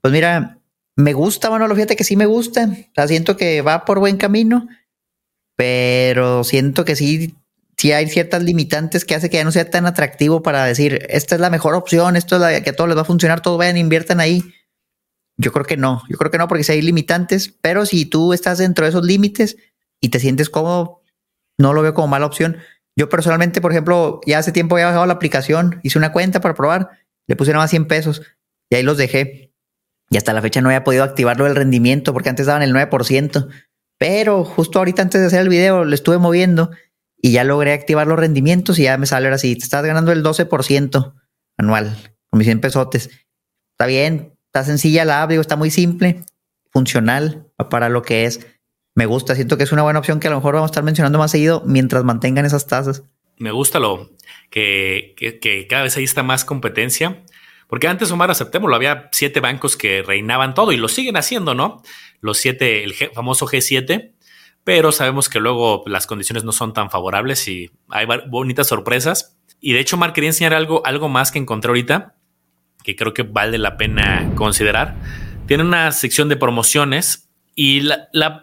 Pues 0.00 0.12
mira, 0.12 0.58
me 0.96 1.12
gusta, 1.12 1.48
bueno, 1.48 1.66
lo 1.66 1.74
fíjate 1.74 1.96
que 1.96 2.04
sí 2.04 2.16
me 2.16 2.26
gusta. 2.26 2.68
Siento 3.06 3.36
que 3.36 3.62
va 3.62 3.84
por 3.84 3.98
buen 3.98 4.16
camino, 4.16 4.68
pero 5.56 6.44
siento 6.44 6.84
que 6.84 6.94
sí, 6.94 7.34
sí 7.76 7.92
hay 7.92 8.08
ciertas 8.08 8.42
limitantes 8.42 9.04
que 9.04 9.14
hace 9.14 9.30
que 9.30 9.38
ya 9.38 9.44
no 9.44 9.52
sea 9.52 9.68
tan 9.70 9.86
atractivo 9.86 10.42
para 10.42 10.64
decir, 10.64 11.06
esta 11.08 11.34
es 11.34 11.40
la 11.40 11.50
mejor 11.50 11.74
opción, 11.74 12.16
esto 12.16 12.36
es 12.36 12.42
la 12.42 12.62
que 12.62 12.70
a 12.70 12.76
todos 12.76 12.88
les 12.88 12.96
va 12.96 13.02
a 13.02 13.06
funcionar, 13.06 13.40
todos 13.40 13.58
vayan, 13.58 13.76
inviertan 13.76 14.20
ahí. 14.20 14.42
Yo 15.36 15.52
creo 15.52 15.64
que 15.64 15.76
no, 15.76 16.02
yo 16.08 16.16
creo 16.16 16.30
que 16.30 16.38
no, 16.38 16.46
porque 16.46 16.62
si 16.62 16.72
hay 16.72 16.82
limitantes, 16.82 17.52
pero 17.60 17.86
si 17.86 18.06
tú 18.06 18.32
estás 18.32 18.58
dentro 18.58 18.84
de 18.84 18.90
esos 18.90 19.04
límites 19.04 19.56
y 20.00 20.10
te 20.10 20.20
sientes 20.20 20.48
cómodo, 20.48 21.02
no 21.58 21.72
lo 21.72 21.82
veo 21.82 21.94
como 21.94 22.06
mala 22.06 22.26
opción. 22.26 22.58
Yo 22.96 23.08
personalmente, 23.08 23.60
por 23.60 23.72
ejemplo, 23.72 24.20
ya 24.26 24.38
hace 24.38 24.52
tiempo 24.52 24.76
había 24.76 24.86
bajado 24.86 25.06
la 25.06 25.14
aplicación, 25.14 25.80
hice 25.82 25.98
una 25.98 26.12
cuenta 26.12 26.40
para 26.40 26.54
probar, 26.54 26.90
le 27.26 27.36
puse 27.36 27.50
nada 27.50 27.64
más 27.64 27.70
100 27.70 27.86
pesos 27.86 28.22
y 28.70 28.76
ahí 28.76 28.82
los 28.82 28.96
dejé. 28.96 29.52
Y 30.10 30.16
hasta 30.16 30.32
la 30.32 30.42
fecha 30.42 30.60
no 30.60 30.68
había 30.68 30.84
podido 30.84 31.02
activarlo 31.02 31.46
el 31.46 31.56
rendimiento 31.56 32.12
porque 32.12 32.28
antes 32.28 32.46
daban 32.46 32.62
el 32.62 32.72
9%. 32.72 33.48
Pero 33.98 34.44
justo 34.44 34.78
ahorita 34.78 35.02
antes 35.02 35.20
de 35.20 35.26
hacer 35.26 35.40
el 35.40 35.48
video 35.48 35.84
le 35.84 35.94
estuve 35.94 36.18
moviendo 36.18 36.70
y 37.16 37.32
ya 37.32 37.42
logré 37.42 37.72
activar 37.72 38.06
los 38.06 38.18
rendimientos 38.18 38.78
y 38.78 38.82
ya 38.82 38.98
me 38.98 39.06
sale 39.06 39.26
ahora 39.26 39.38
sí, 39.38 39.56
te 39.56 39.64
estás 39.64 39.84
ganando 39.84 40.12
el 40.12 40.22
12% 40.22 41.14
anual 41.56 41.96
con 42.28 42.38
mis 42.38 42.46
100 42.46 42.60
pesotes. 42.60 43.10
Está 43.72 43.86
bien, 43.86 44.36
está 44.46 44.62
sencilla 44.64 45.04
la 45.04 45.22
app, 45.22 45.30
digo, 45.30 45.40
está 45.40 45.56
muy 45.56 45.70
simple, 45.70 46.22
funcional 46.70 47.50
para 47.70 47.88
lo 47.88 48.02
que 48.02 48.26
es. 48.26 48.46
Me 48.94 49.06
gusta, 49.06 49.34
siento 49.34 49.56
que 49.56 49.64
es 49.64 49.72
una 49.72 49.82
buena 49.82 49.98
opción 49.98 50.20
que 50.20 50.28
a 50.28 50.30
lo 50.30 50.36
mejor 50.36 50.54
vamos 50.54 50.68
a 50.68 50.72
estar 50.72 50.84
mencionando 50.84 51.18
más 51.18 51.30
seguido 51.30 51.62
mientras 51.66 52.04
mantengan 52.04 52.46
esas 52.46 52.66
tasas. 52.66 53.02
Me 53.38 53.50
gusta 53.50 53.80
lo 53.80 54.10
que, 54.50 55.66
cada 55.68 55.82
vez 55.82 55.96
ahí 55.96 56.04
está 56.04 56.22
más 56.22 56.44
competencia 56.44 57.24
porque 57.66 57.88
antes, 57.88 58.10
Omar, 58.12 58.30
aceptémoslo, 58.30 58.76
había 58.76 59.08
siete 59.10 59.40
bancos 59.40 59.76
que 59.76 60.02
reinaban 60.02 60.54
todo 60.54 60.70
y 60.70 60.76
lo 60.76 60.88
siguen 60.88 61.16
haciendo, 61.16 61.54
¿no? 61.54 61.82
Los 62.20 62.38
siete, 62.38 62.84
el 62.84 62.94
famoso 62.94 63.46
G7, 63.46 64.12
pero 64.62 64.92
sabemos 64.92 65.28
que 65.28 65.40
luego 65.40 65.82
las 65.86 66.06
condiciones 66.06 66.44
no 66.44 66.52
son 66.52 66.72
tan 66.72 66.90
favorables 66.90 67.48
y 67.48 67.70
hay 67.88 68.06
bonitas 68.28 68.68
sorpresas. 68.68 69.36
Y 69.60 69.72
de 69.72 69.80
hecho, 69.80 69.96
Omar, 69.96 70.12
quería 70.12 70.30
enseñar 70.30 70.54
algo, 70.54 70.86
algo 70.86 71.08
más 71.08 71.32
que 71.32 71.38
encontré 71.38 71.70
ahorita, 71.70 72.14
que 72.84 72.94
creo 72.94 73.14
que 73.14 73.22
vale 73.22 73.58
la 73.58 73.76
pena 73.76 74.30
considerar. 74.36 74.94
Tiene 75.46 75.64
una 75.64 75.90
sección 75.90 76.28
de 76.28 76.36
promociones 76.36 77.30
y 77.54 77.88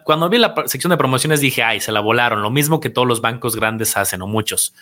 cuando 0.04 0.28
vi 0.28 0.38
la 0.38 0.54
sección 0.66 0.90
de 0.90 0.96
promociones 0.96 1.40
dije, 1.40 1.62
ay, 1.62 1.80
se 1.80 1.92
la 1.92 2.00
volaron, 2.00 2.40
lo 2.42 2.50
mismo 2.50 2.80
que 2.80 2.90
todos 2.90 3.06
los 3.06 3.20
bancos 3.20 3.56
grandes 3.56 3.96
hacen 3.96 4.22
o 4.22 4.26
muchos. 4.26 4.74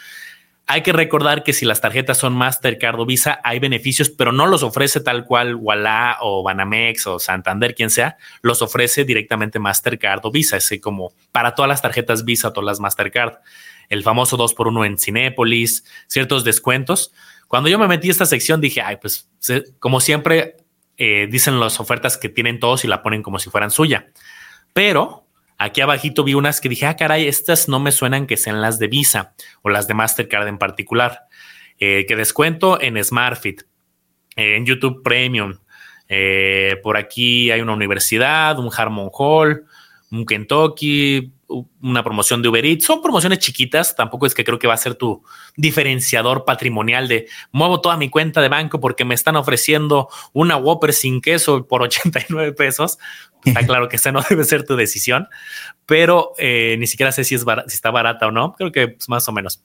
Hay 0.67 0.83
que 0.83 0.93
recordar 0.93 1.43
que 1.43 1.53
si 1.53 1.65
las 1.65 1.81
tarjetas 1.81 2.19
son 2.19 2.33
Mastercard 2.35 3.01
o 3.01 3.05
Visa, 3.05 3.41
hay 3.43 3.59
beneficios, 3.59 4.09
pero 4.09 4.31
no 4.31 4.47
los 4.47 4.63
ofrece 4.63 5.01
tal 5.01 5.25
cual 5.25 5.57
Walla 5.57 6.19
o 6.21 6.45
Banamex 6.45 7.09
o 7.09 7.19
Santander, 7.19 7.75
quien 7.75 7.91
sea, 7.91 8.19
los 8.41 8.63
ofrece 8.63 9.05
directamente 9.05 9.59
Mastercard 9.59 10.25
o 10.25 10.31
Visa, 10.31 10.59
es 10.59 10.73
como 10.81 11.13
para 11.33 11.57
todas 11.57 11.69
las 11.69 11.83
tarjetas 11.83 12.25
Visa, 12.25 12.53
todas 12.53 12.67
las 12.67 12.79
Mastercard. 12.79 13.39
El 13.89 14.05
famoso 14.05 14.39
2x1 14.39 14.87
en 14.87 14.99
Cinépolis, 14.99 15.85
ciertos 16.07 16.45
descuentos. 16.45 17.13
Cuando 17.49 17.69
yo 17.69 17.77
me 17.77 17.89
metí 17.89 18.07
a 18.07 18.13
esta 18.13 18.27
sección 18.27 18.61
dije, 18.61 18.81
ay, 18.81 18.99
pues 19.03 19.29
como 19.81 20.01
siempre 20.01 20.59
eh, 21.03 21.27
dicen 21.31 21.59
las 21.59 21.81
ofertas 21.81 22.19
que 22.19 22.29
tienen 22.29 22.61
todos 22.61 22.85
y 22.85 22.87
la 22.87 23.03
ponen 23.03 23.23
como 23.23 23.39
si 23.39 23.49
fueran 23.51 23.71
suya. 23.71 24.11
Pero 24.73 25.27
Aquí 25.63 25.83
abajito 25.83 26.25
vi 26.25 26.33
unas 26.33 26.59
que 26.59 26.71
dije, 26.71 26.87
ah, 26.87 26.97
caray, 26.97 27.29
estas 27.29 27.69
no 27.69 27.81
me 27.81 27.93
suenan 27.93 28.27
que 28.27 28.39
sean 28.39 28.63
las 28.63 28.79
de 28.79 28.87
Visa 28.87 29.35
o 29.61 29.69
las 29.69 29.87
de 29.87 29.93
Mastercard 29.93 30.49
en 30.49 30.57
particular. 30.57 31.25
Eh, 31.79 32.07
que 32.09 32.17
descuento 32.17 32.81
en 32.81 33.03
SmartFit, 33.05 33.61
eh, 34.37 34.57
en 34.57 34.65
YouTube 34.65 35.03
Premium. 35.03 35.59
Por 36.83 36.97
aquí 36.97 37.51
hay 37.51 37.61
una 37.61 37.75
universidad, 37.75 38.59
un 38.59 38.71
Harmon 38.75 39.11
Hall, 39.13 39.67
un 40.11 40.25
Kentucky, 40.25 41.31
una 41.83 42.03
promoción 42.03 42.43
de 42.43 42.49
Uber 42.49 42.65
Eats. 42.65 42.85
Son 42.85 43.03
promociones 43.03 43.39
chiquitas, 43.41 43.97
tampoco 43.97 44.27
es 44.27 44.35
que 44.35 44.45
creo 44.45 44.59
que 44.59 44.67
va 44.67 44.75
a 44.75 44.79
ser 44.79 44.95
tu 44.95 45.25
diferenciador 45.57 46.45
patrimonial 46.45 47.09
de 47.09 47.29
muevo 47.53 47.81
toda 47.81 47.97
mi 47.97 48.09
cuenta 48.09 48.41
de 48.41 48.49
banco 48.49 48.81
porque 48.81 49.05
me 49.05 49.15
están 49.15 49.37
ofreciendo 49.37 50.09
una 50.33 50.57
Whopper 50.57 50.93
sin 50.93 51.21
queso 51.21 51.67
por 51.67 51.83
89 51.83 52.53
pesos. 52.53 52.99
Está 53.45 53.67
claro 53.67 53.89
que 53.89 53.97
esa 53.97 54.13
no 54.13 54.23
debe 54.29 54.45
ser 54.45 54.65
tu 54.65 54.77
decisión, 54.77 55.29
pero 55.87 56.35
eh, 56.39 56.77
ni 56.79 56.87
siquiera 56.87 57.13
sé 57.13 57.25
si, 57.25 57.35
es 57.35 57.43
si 57.43 57.75
está 57.75 57.91
barata 57.91 58.27
o 58.27 58.31
no. 58.31 58.55
Creo 58.55 58.73
que 58.73 58.89
pues, 58.89 59.09
más 59.09 59.29
o 59.29 59.33
menos. 59.33 59.63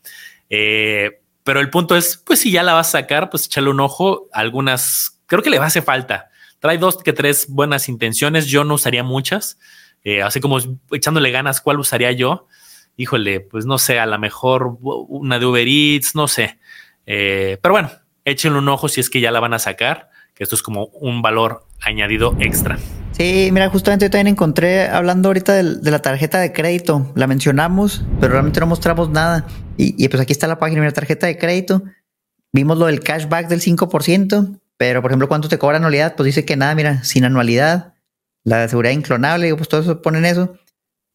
Eh, 0.50 1.22
pero 1.44 1.60
el 1.60 1.70
punto 1.70 1.96
es, 1.96 2.18
pues 2.18 2.40
si 2.40 2.52
ya 2.52 2.64
la 2.64 2.74
vas 2.74 2.88
a 2.90 3.00
sacar, 3.00 3.30
pues 3.30 3.46
échale 3.46 3.70
un 3.70 3.80
ojo. 3.80 4.28
Algunas, 4.34 5.22
creo 5.28 5.44
que 5.44 5.52
le 5.52 5.60
va 5.60 5.66
a 5.66 5.68
hacer 5.68 5.84
falta. 5.84 6.30
Trae 6.60 6.80
dos 6.80 6.98
que 7.04 7.14
tres 7.14 7.46
buenas 7.48 7.88
intenciones. 7.88 8.48
Yo 8.48 8.64
no 8.64 8.74
usaría 8.74 9.04
muchas. 9.04 9.60
Eh, 10.06 10.22
así 10.22 10.40
como 10.40 10.60
echándole 10.92 11.32
ganas, 11.32 11.60
¿cuál 11.60 11.80
usaría 11.80 12.14
yo? 12.14 12.48
Híjole, 12.96 13.42
pues 13.42 13.66
no 13.66 13.78
sé, 13.78 14.00
a 14.00 14.06
lo 14.06 14.18
mejor 14.18 14.78
una 14.82 15.38
de 15.38 15.46
Uber 15.46 15.68
Eats, 15.68 16.16
no 16.16 16.30
sé. 16.30 16.58
pero 17.06 17.74
bueno, 17.74 17.90
échenle 18.24 18.60
un 18.60 18.70
ojo 18.70 18.88
si 18.88 19.02
es 19.02 19.10
que 19.10 19.20
ya 19.20 19.32
la 19.32 19.42
van 19.42 19.54
a 19.54 19.60
sacar, 19.60 20.10
que 20.34 20.44
esto 20.44 20.56
es 20.56 20.64
como 20.64 20.86
un 20.86 21.22
valor 21.22 21.66
añadido 21.82 22.36
extra. 22.40 22.78
Sí, 23.12 23.50
mira, 23.54 23.70
justamente 23.70 24.06
yo 24.06 24.10
también 24.10 24.28
encontré, 24.28 24.90
hablando 24.90 25.30
ahorita 25.30 25.54
de, 25.54 25.92
la 25.92 26.02
tarjeta 26.02 26.40
de 26.40 26.52
crédito, 26.52 27.14
la 27.16 27.28
mencionamos, 27.28 28.04
pero 28.20 28.34
realmente 28.34 28.60
no 28.60 28.66
mostramos 28.66 29.10
nada. 29.10 29.48
Y, 29.78 30.08
pues 30.10 30.22
aquí 30.22 30.34
está 30.34 30.48
la 30.48 30.60
página, 30.60 30.82
mira, 30.82 30.92
tarjeta 30.92 31.26
de 31.26 31.38
crédito. 31.38 31.82
Vimos 32.52 32.78
lo 32.78 32.88
del 32.88 33.00
cashback 33.00 33.48
del 33.48 33.62
5%, 33.62 34.60
pero 34.78 35.02
por 35.02 35.12
ejemplo, 35.12 35.30
¿cuánto 35.30 35.48
te 35.48 35.58
cobra 35.58 35.78
anualidad? 35.78 36.16
Pues 36.16 36.26
dice 36.26 36.44
que 36.44 36.58
nada, 36.58 36.76
mira, 36.76 37.04
sin 37.06 37.24
anualidad. 37.24 37.94
La 38.46 38.68
seguridad 38.70 38.94
inclonable, 38.94 39.46
digo, 39.46 39.58
pues 39.58 39.68
todo 39.68 39.82
eso 39.82 40.02
ponen 40.02 40.24
eso, 40.24 40.58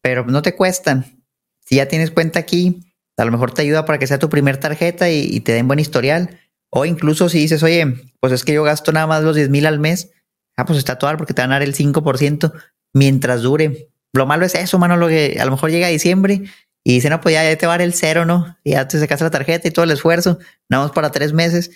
pero 0.03 0.25
no 0.25 0.43
te 0.43 0.55
cuestan. 0.55 1.23
Si 1.65 1.77
ya 1.77 1.87
tienes 1.87 2.11
cuenta 2.11 2.39
aquí, 2.39 2.93
a 3.17 3.25
lo 3.25 3.31
mejor 3.31 3.53
te 3.53 3.63
ayuda 3.63 3.85
para 3.85 3.97
que 3.97 4.05
sea 4.05 4.19
tu 4.19 4.29
primer 4.29 4.57
tarjeta 4.57 5.09
y, 5.09 5.39
te 5.39 5.53
den 5.53 5.67
buen 5.67 5.79
historial. 5.79 6.39
O 6.69 6.85
incluso 6.85 7.29
si 7.29 7.39
dices, 7.39 7.63
oye, 7.63 8.13
pues 8.19 8.31
es 8.33 8.45
que 8.45 8.53
yo 8.53 8.63
gasto 8.63 8.91
nada 8.91 9.07
más 9.07 9.23
los 9.23 9.35
10 9.35 9.49
mil 9.49 9.65
al 9.65 9.79
mes, 9.79 10.11
Ah, 10.57 10.65
pues 10.65 10.77
está 10.77 10.97
todo 10.97 11.15
porque 11.17 11.33
te 11.33 11.41
van 11.41 11.51
a 11.51 11.55
dar 11.55 11.63
el 11.63 11.73
5% 11.73 12.53
mientras 12.93 13.41
dure. 13.41 13.89
Lo 14.13 14.25
malo 14.25 14.45
es 14.45 14.55
eso, 14.55 14.77
mano, 14.77 14.97
lo 14.97 15.07
que 15.07 15.37
a 15.39 15.45
lo 15.45 15.51
mejor 15.51 15.71
llega 15.71 15.87
diciembre 15.87 16.43
y 16.83 16.93
dicen, 16.93 17.11
no, 17.11 17.21
pues 17.21 17.33
ya, 17.33 17.57
te 17.57 17.67
va 17.67 17.75
el 17.77 17.93
cero, 17.93 18.25
¿no? 18.25 18.57
Y 18.63 18.71
ya 18.71 18.87
te 18.87 18.99
sacas 18.99 19.21
la 19.21 19.31
tarjeta 19.31 19.67
y 19.67 19.71
todo 19.71 19.85
el 19.85 19.91
esfuerzo, 19.91 20.39
nada 20.69 20.83
más 20.83 20.91
para 20.91 21.11
tres 21.11 21.33
meses. 21.33 21.71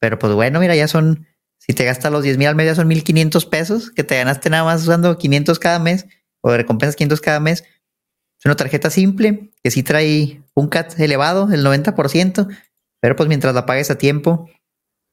Pero 0.00 0.18
pues 0.18 0.34
bueno, 0.34 0.60
mira, 0.60 0.76
ya 0.76 0.88
son, 0.88 1.26
si 1.64 1.74
te 1.74 1.84
gastas 1.84 2.10
los 2.10 2.24
10 2.24 2.38
mil 2.38 2.48
al 2.48 2.56
mes, 2.56 2.66
ya 2.66 2.74
son 2.74 2.88
1500 2.88 3.46
pesos 3.46 3.92
que 3.92 4.02
te 4.02 4.16
ganaste 4.16 4.50
nada 4.50 4.64
más 4.64 4.82
usando 4.82 5.16
500 5.16 5.60
cada 5.60 5.78
mes 5.78 6.06
o 6.42 6.50
de 6.50 6.56
recompensas 6.56 6.96
500 6.96 7.20
cada 7.20 7.38
mes. 7.38 7.60
Es 7.60 8.46
una 8.46 8.56
tarjeta 8.56 8.90
simple 8.90 9.52
que 9.62 9.70
sí 9.70 9.84
trae 9.84 10.42
un 10.56 10.66
CAT 10.66 10.98
elevado, 10.98 11.52
el 11.52 11.64
90%, 11.64 12.48
pero 13.00 13.14
pues 13.14 13.28
mientras 13.28 13.54
la 13.54 13.64
pagues 13.64 13.92
a 13.92 13.96
tiempo, 13.96 14.50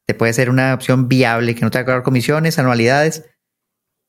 te 0.08 0.16
puede 0.16 0.34
ser 0.34 0.50
una 0.50 0.74
opción 0.74 1.08
viable 1.08 1.54
que 1.54 1.62
no 1.62 1.70
te 1.70 1.78
va 1.78 1.84
a 1.84 1.86
cobrar 1.86 2.02
comisiones, 2.02 2.58
anualidades 2.58 3.26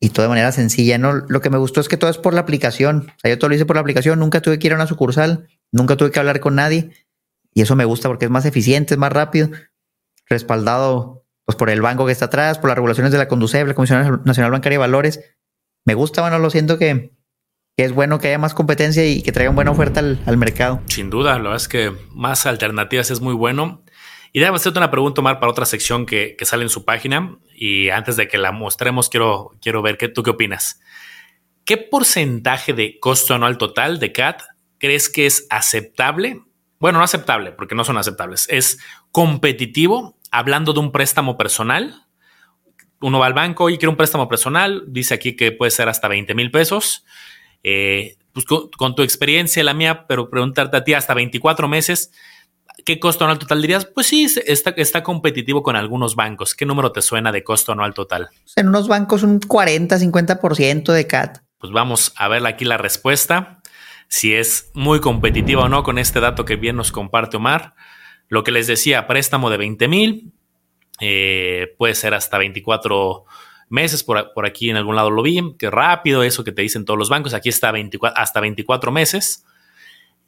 y 0.00 0.09
todo 0.09 0.22
de 0.22 0.31
manera 0.31 0.50
sencilla. 0.50 0.96
¿no? 0.96 1.12
Lo 1.12 1.42
que 1.42 1.50
me 1.50 1.59
gustó 1.59 1.83
es 1.83 1.88
que 1.90 1.98
todo 1.98 2.09
es 2.09 2.16
por 2.16 2.33
la 2.33 2.40
aplicación. 2.40 3.12
O 3.16 3.20
sea, 3.20 3.31
yo 3.31 3.38
todo 3.38 3.50
lo 3.50 3.57
hice 3.57 3.66
por 3.66 3.76
la 3.76 3.83
aplicación, 3.83 4.18
nunca 4.18 4.40
tuve 4.40 4.59
que 4.59 4.68
ir 4.68 4.72
a 4.72 4.76
una 4.76 4.87
sucursal, 4.87 5.46
nunca 5.70 5.98
tuve 5.98 6.11
que 6.11 6.18
hablar 6.18 6.40
con 6.40 6.55
nadie 6.55 6.90
y 7.53 7.61
eso 7.61 7.76
me 7.76 7.85
gusta 7.85 8.09
porque 8.09 8.24
es 8.24 8.31
más 8.31 8.46
eficiente, 8.46 8.94
es 8.94 8.98
más 8.98 9.12
rápido, 9.12 9.50
respaldado 10.26 11.20
pues, 11.51 11.59
por 11.59 11.71
el 11.71 11.83
banco 11.83 12.07
que 12.07 12.13
está 12.13 12.27
atrás, 12.27 12.59
por 12.59 12.69
las 12.69 12.77
regulaciones 12.77 13.11
de 13.11 13.19
la 13.19 13.27
Conduceb, 13.27 13.67
la 13.67 13.75
Comisión 13.75 14.23
Nacional 14.25 14.53
Bancaria 14.53 14.79
de 14.79 14.79
Valores. 14.79 15.35
Me 15.85 15.95
gusta, 15.95 16.21
bueno, 16.21 16.39
lo 16.39 16.49
siento 16.49 16.79
que, 16.79 17.11
es 17.77 17.91
bueno 17.91 18.21
que 18.21 18.29
haya 18.29 18.39
más 18.39 18.55
competencia 18.55 19.05
y 19.05 19.21
que 19.23 19.33
traigan 19.33 19.57
buena 19.57 19.73
oferta 19.73 19.99
al, 19.99 20.37
mercado. 20.37 20.81
Sin 20.87 21.11
duda, 21.11 21.41
lo 21.41 21.57
es 21.57 21.67
que 21.67 21.93
más 22.13 22.47
alternativas 22.47 23.11
es 23.11 23.21
muy 23.21 23.35
bueno. 23.35 23.83
Y 24.33 24.39
déjame 24.39 24.59
hacerte 24.59 24.79
una 24.79 24.93
pregunta, 24.93 25.23
Omar, 25.23 25.41
para 25.41 25.51
otra 25.51 25.67
sección 25.67 26.07
que, 26.07 26.37
sale 26.43 26.63
en 26.63 26.69
su 26.69 26.85
página. 26.85 27.37
Y 27.53 27.89
antes 27.89 28.15
de 28.15 28.29
que 28.29 28.39
la 28.39 28.53
mostremos, 28.53 29.09
quiero, 29.09 29.51
quiero 29.61 29.83
ver 29.83 29.99
qué, 29.99 30.07
tú 30.07 30.23
qué 30.23 30.31
opinas. 30.31 30.81
¿Qué 31.65 31.79
porcentaje 31.79 32.75
de 32.75 33.01
costo 33.01 33.35
anual 33.35 33.59
total 33.59 33.99
de 33.99 34.13
CAT 34.13 34.43
crees 34.79 35.09
que 35.09 35.27
es 35.27 35.49
aceptable? 35.51 36.43
Bueno, 36.79 36.99
no 36.99 37.05
aceptable, 37.05 37.51
porque 37.51 37.75
no 37.75 37.83
son 37.83 37.99
aceptables. 37.99 38.47
Es 38.51 38.79
competitivo, 39.11 40.17
hablando 40.31 40.73
de 40.73 40.81
un 40.81 40.93
préstamo 40.93 41.37
personal. 41.37 42.07
Uno 43.01 43.19
va 43.19 43.27
al 43.27 43.35
banco 43.35 43.71
y 43.71 43.79
quiere 43.79 43.88
un 43.88 43.97
préstamo 43.97 44.29
personal, 44.29 44.85
dice 44.88 45.14
aquí 45.14 45.35
que 45.35 45.53
puede 45.53 45.71
ser 45.71 45.88
hasta 45.88 46.09
20 46.09 46.35
mil 46.35 46.51
pesos. 46.51 47.05
Eh, 47.62 48.16
pues 48.33 48.47
con, 48.47 48.95
tu 48.95 49.03
experiencia, 49.03 49.64
la 49.64 49.75
mía, 49.75 50.07
pero 50.07 50.31
preguntarte 50.31 50.77
a 50.77 50.85
ti 50.85 50.95
hasta 50.95 51.14
24 51.14 51.66
meses, 51.66 52.12
¿qué 52.85 53.01
costo 53.01 53.25
anual 53.25 53.38
total 53.38 53.61
dirías? 53.61 53.87
Pues 53.87 54.07
sí, 54.07 54.27
está, 54.47 54.71
está 54.71 55.03
competitivo 55.03 55.62
con 55.62 55.77
algunos 55.77 56.14
bancos. 56.14 56.55
¿Qué 56.55 56.64
número 56.66 56.93
te 56.93 57.03
suena 57.03 57.33
de 57.33 57.43
costo 57.43 57.73
anual 57.73 57.95
total? 57.95 58.29
En 58.57 58.69
unos 58.69 58.87
bancos 58.87 59.23
un 59.23 59.40
40, 59.40 59.99
50% 59.99 60.93
de 60.93 61.07
CAT. 61.07 61.38
Pues 61.59 61.73
vamos 61.73 62.12
a 62.16 62.29
ver 62.29 62.47
aquí 62.47 62.64
la 62.64 62.79
respuesta, 62.79 63.61
si 64.09 64.35
es 64.35 64.71
muy 64.75 65.01
competitiva 65.01 65.64
o 65.64 65.69
no 65.69 65.83
con 65.83 65.99
este 65.99 66.21
dato 66.21 66.45
que 66.45 66.57
bien 66.57 66.77
nos 66.77 66.93
comparte 66.93 67.37
Omar. 67.37 67.75
Lo 68.31 68.43
que 68.43 68.53
les 68.53 68.66
decía, 68.66 69.07
préstamo 69.07 69.51
de 69.51 69.59
20 69.59 69.88
mil, 69.88 70.33
eh, 71.01 71.75
puede 71.77 71.95
ser 71.95 72.14
hasta 72.14 72.38
24 72.38 73.27
meses, 73.69 74.03
por, 74.03 74.33
por, 74.33 74.47
aquí 74.47 74.71
en 74.71 74.77
algún 74.77 74.97
lado 74.97 75.11
lo 75.11 75.23
vi, 75.23 75.55
que 75.59 75.69
rápido 75.69 76.23
eso 76.23 76.45
que 76.45 76.53
te 76.53 76.62
dicen 76.62 76.87
todos 76.87 76.99
los 76.99 77.11
bancos, 77.11 77.35
aquí 77.35 77.51
está 77.51 77.73
24, 77.73 78.19
hasta 78.19 78.40
24 78.40 78.93
meses. 78.93 79.45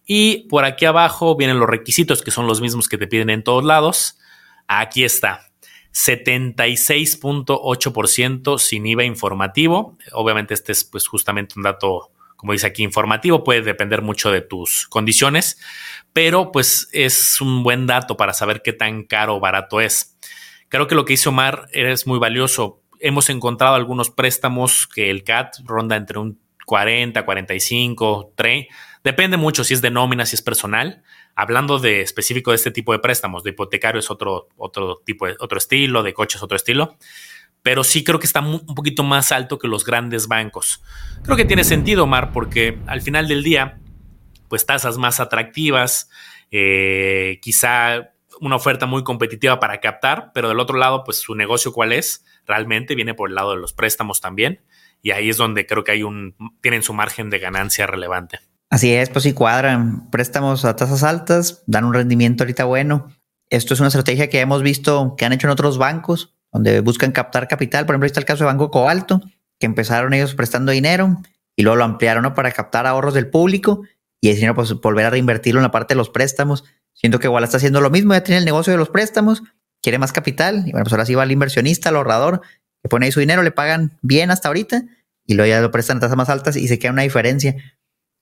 Y 0.04 0.48
por 0.48 0.64
aquí 0.64 0.84
abajo 0.84 1.36
vienen 1.36 1.58
los 1.58 1.68
requisitos 1.68 2.22
que 2.22 2.30
son 2.30 2.46
los 2.46 2.60
mismos 2.60 2.88
que 2.88 2.98
te 2.98 3.06
piden 3.06 3.30
en 3.30 3.44
todos 3.44 3.64
lados. 3.64 4.18
Aquí 4.66 5.04
está, 5.04 5.50
76.8% 5.92 8.58
sin 8.58 8.86
IVA 8.86 9.04
informativo. 9.04 9.96
Obviamente 10.12 10.54
este 10.54 10.72
es 10.72 10.84
pues 10.84 11.06
justamente 11.06 11.54
un 11.56 11.62
dato, 11.62 12.10
como 12.42 12.52
dice 12.52 12.66
aquí, 12.66 12.82
informativo, 12.82 13.44
puede 13.44 13.62
depender 13.62 14.02
mucho 14.02 14.32
de 14.32 14.40
tus 14.40 14.88
condiciones, 14.88 15.58
pero 16.12 16.50
pues 16.50 16.88
es 16.92 17.40
un 17.40 17.62
buen 17.62 17.86
dato 17.86 18.16
para 18.18 18.34
saber 18.34 18.60
qué 18.60 18.72
tan 18.72 19.04
caro 19.04 19.36
o 19.36 19.40
barato 19.40 19.80
es. 19.80 20.18
Creo 20.68 20.88
que 20.88 20.96
lo 20.96 21.04
que 21.04 21.12
hizo 21.12 21.30
Omar 21.30 21.68
es 21.72 22.06
muy 22.06 22.18
valioso 22.18 22.82
hemos 23.02 23.28
encontrado 23.28 23.74
algunos 23.74 24.10
préstamos 24.10 24.86
que 24.86 25.10
el 25.10 25.24
CAT 25.24 25.56
ronda 25.64 25.96
entre 25.96 26.18
un 26.18 26.40
40, 26.64 27.24
45, 27.24 28.32
30. 28.36 28.74
Depende 29.04 29.36
mucho 29.36 29.64
si 29.64 29.74
es 29.74 29.82
de 29.82 29.90
nómina, 29.90 30.24
si 30.24 30.36
es 30.36 30.42
personal. 30.42 31.02
Hablando 31.34 31.78
de 31.78 32.00
específico 32.00 32.52
de 32.52 32.56
este 32.56 32.70
tipo 32.70 32.92
de 32.92 33.00
préstamos, 33.00 33.42
de 33.42 33.50
hipotecario 33.50 33.98
es 33.98 34.10
otro, 34.10 34.48
otro 34.56 35.02
tipo, 35.04 35.26
de, 35.26 35.34
otro 35.40 35.58
estilo, 35.58 36.02
de 36.02 36.14
coches 36.14 36.42
otro 36.42 36.56
estilo. 36.56 36.96
Pero 37.62 37.84
sí 37.84 38.02
creo 38.02 38.18
que 38.18 38.26
está 38.26 38.40
un 38.40 38.74
poquito 38.74 39.02
más 39.02 39.32
alto 39.32 39.58
que 39.58 39.68
los 39.68 39.84
grandes 39.84 40.28
bancos. 40.28 40.82
Creo 41.22 41.36
que 41.36 41.44
tiene 41.44 41.64
sentido, 41.64 42.04
Omar, 42.04 42.32
porque 42.32 42.78
al 42.86 43.02
final 43.02 43.28
del 43.28 43.42
día, 43.42 43.78
pues 44.48 44.66
tasas 44.66 44.98
más 44.98 45.20
atractivas, 45.20 46.10
eh, 46.50 47.38
quizá 47.40 48.12
una 48.40 48.56
oferta 48.56 48.86
muy 48.86 49.04
competitiva 49.04 49.60
para 49.60 49.80
captar, 49.80 50.32
pero 50.34 50.48
del 50.48 50.60
otro 50.60 50.76
lado, 50.76 51.04
pues 51.04 51.18
su 51.18 51.34
negocio 51.34 51.72
cuál 51.72 51.92
es, 51.92 52.24
realmente 52.46 52.94
viene 52.94 53.14
por 53.14 53.28
el 53.28 53.36
lado 53.36 53.52
de 53.52 53.60
los 53.60 53.72
préstamos 53.72 54.20
también, 54.20 54.60
y 55.00 55.12
ahí 55.12 55.30
es 55.30 55.36
donde 55.36 55.66
creo 55.66 55.84
que 55.84 55.92
hay 55.92 56.02
un, 56.02 56.34
tienen 56.60 56.82
su 56.82 56.92
margen 56.92 57.30
de 57.30 57.38
ganancia 57.38 57.86
relevante. 57.86 58.40
Así 58.68 58.92
es, 58.92 59.10
pues 59.10 59.24
sí 59.24 59.32
cuadran, 59.32 60.10
préstamos 60.10 60.64
a 60.64 60.74
tasas 60.76 61.02
altas, 61.02 61.62
dan 61.66 61.84
un 61.84 61.94
rendimiento 61.94 62.42
ahorita 62.44 62.64
bueno. 62.64 63.08
Esto 63.50 63.74
es 63.74 63.80
una 63.80 63.88
estrategia 63.88 64.30
que 64.30 64.40
hemos 64.40 64.62
visto 64.62 65.14
que 65.16 65.24
han 65.24 65.32
hecho 65.32 65.46
en 65.46 65.52
otros 65.52 65.76
bancos, 65.76 66.34
donde 66.52 66.80
buscan 66.80 67.12
captar 67.12 67.48
capital. 67.48 67.86
Por 67.86 67.94
ejemplo, 67.94 68.04
ahí 68.04 68.08
está 68.08 68.20
el 68.20 68.26
caso 68.26 68.44
de 68.44 68.46
Banco 68.46 68.70
Cobalto, 68.70 69.20
que 69.58 69.66
empezaron 69.66 70.12
ellos 70.12 70.34
prestando 70.34 70.72
dinero 70.72 71.18
y 71.56 71.62
luego 71.62 71.76
lo 71.76 71.84
ampliaron 71.84 72.32
para 72.34 72.52
captar 72.52 72.86
ahorros 72.86 73.14
del 73.14 73.28
público 73.28 73.82
y 74.20 74.28
ese 74.28 74.36
dinero 74.36 74.54
pues 74.54 74.72
volver 74.74 75.06
a 75.06 75.10
reinvertirlo 75.10 75.60
en 75.60 75.64
la 75.64 75.70
parte 75.70 75.94
de 75.94 75.98
los 75.98 76.10
préstamos. 76.10 76.64
Siento 76.94 77.18
que 77.18 77.26
igual 77.26 77.44
está 77.44 77.56
haciendo 77.56 77.80
lo 77.80 77.90
mismo, 77.90 78.14
ya 78.14 78.22
tiene 78.22 78.38
el 78.38 78.44
negocio 78.44 78.72
de 78.72 78.78
los 78.78 78.88
préstamos, 78.88 79.42
quiere 79.82 79.98
más 79.98 80.12
capital, 80.12 80.64
y 80.66 80.70
bueno, 80.70 80.84
pues 80.84 80.92
ahora 80.92 81.04
sí 81.04 81.14
va 81.14 81.24
el 81.24 81.32
inversionista, 81.32 81.88
el 81.88 81.96
ahorrador, 81.96 82.40
que 82.82 82.88
pone 82.88 83.06
ahí 83.06 83.12
su 83.12 83.20
dinero, 83.20 83.42
le 83.42 83.50
pagan 83.50 83.98
bien 84.02 84.30
hasta 84.30 84.48
ahorita, 84.48 84.84
y 85.26 85.34
luego 85.34 85.48
ya 85.48 85.60
lo 85.60 85.70
prestan 85.70 85.96
a 85.96 86.00
tasas 86.00 86.16
más 86.16 86.28
altas 86.28 86.56
y 86.56 86.68
se 86.68 86.78
queda 86.78 86.92
una 86.92 87.02
diferencia. 87.02 87.56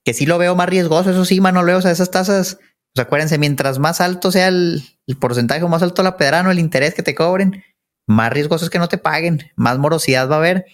Que 0.05 0.15
sí 0.15 0.25
lo 0.25 0.39
veo 0.39 0.57
más 0.57 0.69
riesgoso, 0.69 1.11
eso 1.11 1.25
sí, 1.27 1.41
mano, 1.41 1.63
leo, 1.63 1.79
o 1.79 1.83
sea, 1.83 1.91
esas 1.91 2.11
tasas, 2.11 2.59
pues 2.95 3.07
acuérdense, 3.07 3.39
mientras 3.39 3.79
más 3.79 4.01
alto 4.01 4.33
sea 4.33 4.49
el, 4.49 4.83
porcentaje 5.19 5.63
o 5.63 5.69
más 5.69 5.83
alto 5.83 6.03
la 6.03 6.17
pedrano, 6.17 6.51
el 6.51 6.59
interés 6.59 6.95
que 6.95 7.03
te 7.03 7.15
cobren, 7.15 7.63
más 8.11 8.33
riesgoso 8.33 8.65
es 8.65 8.71
que 8.71 8.81
no 8.81 8.89
te 8.89 8.99
paguen, 8.99 9.51
más 9.55 9.79
morosidad 9.79 10.29
va 10.29 10.35
a 10.35 10.39
haber. 10.39 10.67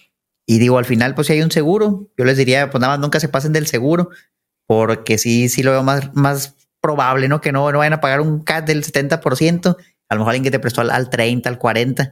Y 0.47 0.57
digo, 0.57 0.79
al 0.79 0.85
final, 0.85 1.13
pues 1.13 1.27
si 1.27 1.33
hay 1.33 1.41
un 1.43 1.51
seguro, 1.51 2.09
yo 2.17 2.25
les 2.25 2.35
diría, 2.35 2.69
pues 2.71 2.81
nada 2.81 2.93
más 2.93 2.99
nunca 2.99 3.19
se 3.19 3.29
pasen 3.29 3.53
del 3.53 3.67
seguro, 3.67 4.09
porque 4.65 5.17
sí, 5.19 5.47
sí 5.47 5.61
lo 5.61 5.71
veo 5.71 5.83
más, 5.83 6.15
más 6.15 6.55
probable, 6.81 7.27
¿no? 7.27 7.39
Que 7.39 7.51
no, 7.51 7.71
no 7.71 7.77
vayan 7.77 7.93
a 7.93 8.01
pagar 8.01 8.21
un 8.21 8.43
CAT 8.43 8.65
del 8.65 8.83
70%, 8.83 9.77
a 10.09 10.15
lo 10.15 10.19
mejor 10.19 10.31
alguien 10.31 10.43
que 10.43 10.51
te 10.51 10.59
prestó 10.59 10.81
al, 10.81 11.09
30, 11.09 11.47
al 11.47 11.59
40. 11.59 12.11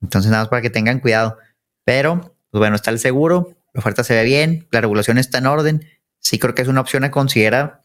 Entonces, 0.00 0.30
nada 0.30 0.44
más 0.44 0.48
para 0.48 0.62
que 0.62 0.70
tengan 0.70 1.00
cuidado. 1.00 1.36
Pero, 1.84 2.34
pues 2.50 2.58
bueno, 2.58 2.76
está 2.76 2.90
el 2.90 2.98
seguro, 2.98 3.58
la 3.74 3.80
oferta 3.80 4.04
se 4.04 4.14
ve 4.14 4.24
bien, 4.24 4.68
la 4.70 4.80
regulación 4.80 5.18
está 5.18 5.38
en 5.38 5.46
orden. 5.46 5.84
Sí 6.18 6.38
creo 6.38 6.54
que 6.54 6.62
es 6.62 6.68
una 6.68 6.80
opción 6.80 7.04
a 7.04 7.10
considerar. 7.10 7.84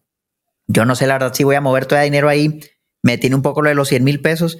Yo 0.68 0.86
no 0.86 0.96
sé, 0.96 1.06
la 1.08 1.16
verdad, 1.16 1.34
si 1.34 1.44
voy 1.44 1.56
a 1.56 1.62
mover 1.62 1.86
todo 1.86 2.00
el 2.00 2.06
dinero 2.06 2.30
ahí. 2.30 2.62
Me 3.04 3.18
tiene 3.18 3.36
un 3.36 3.42
poco 3.42 3.62
lo 3.62 3.70
de 3.70 3.76
los 3.76 3.90
100 3.90 4.04
mil 4.04 4.22
pesos, 4.22 4.58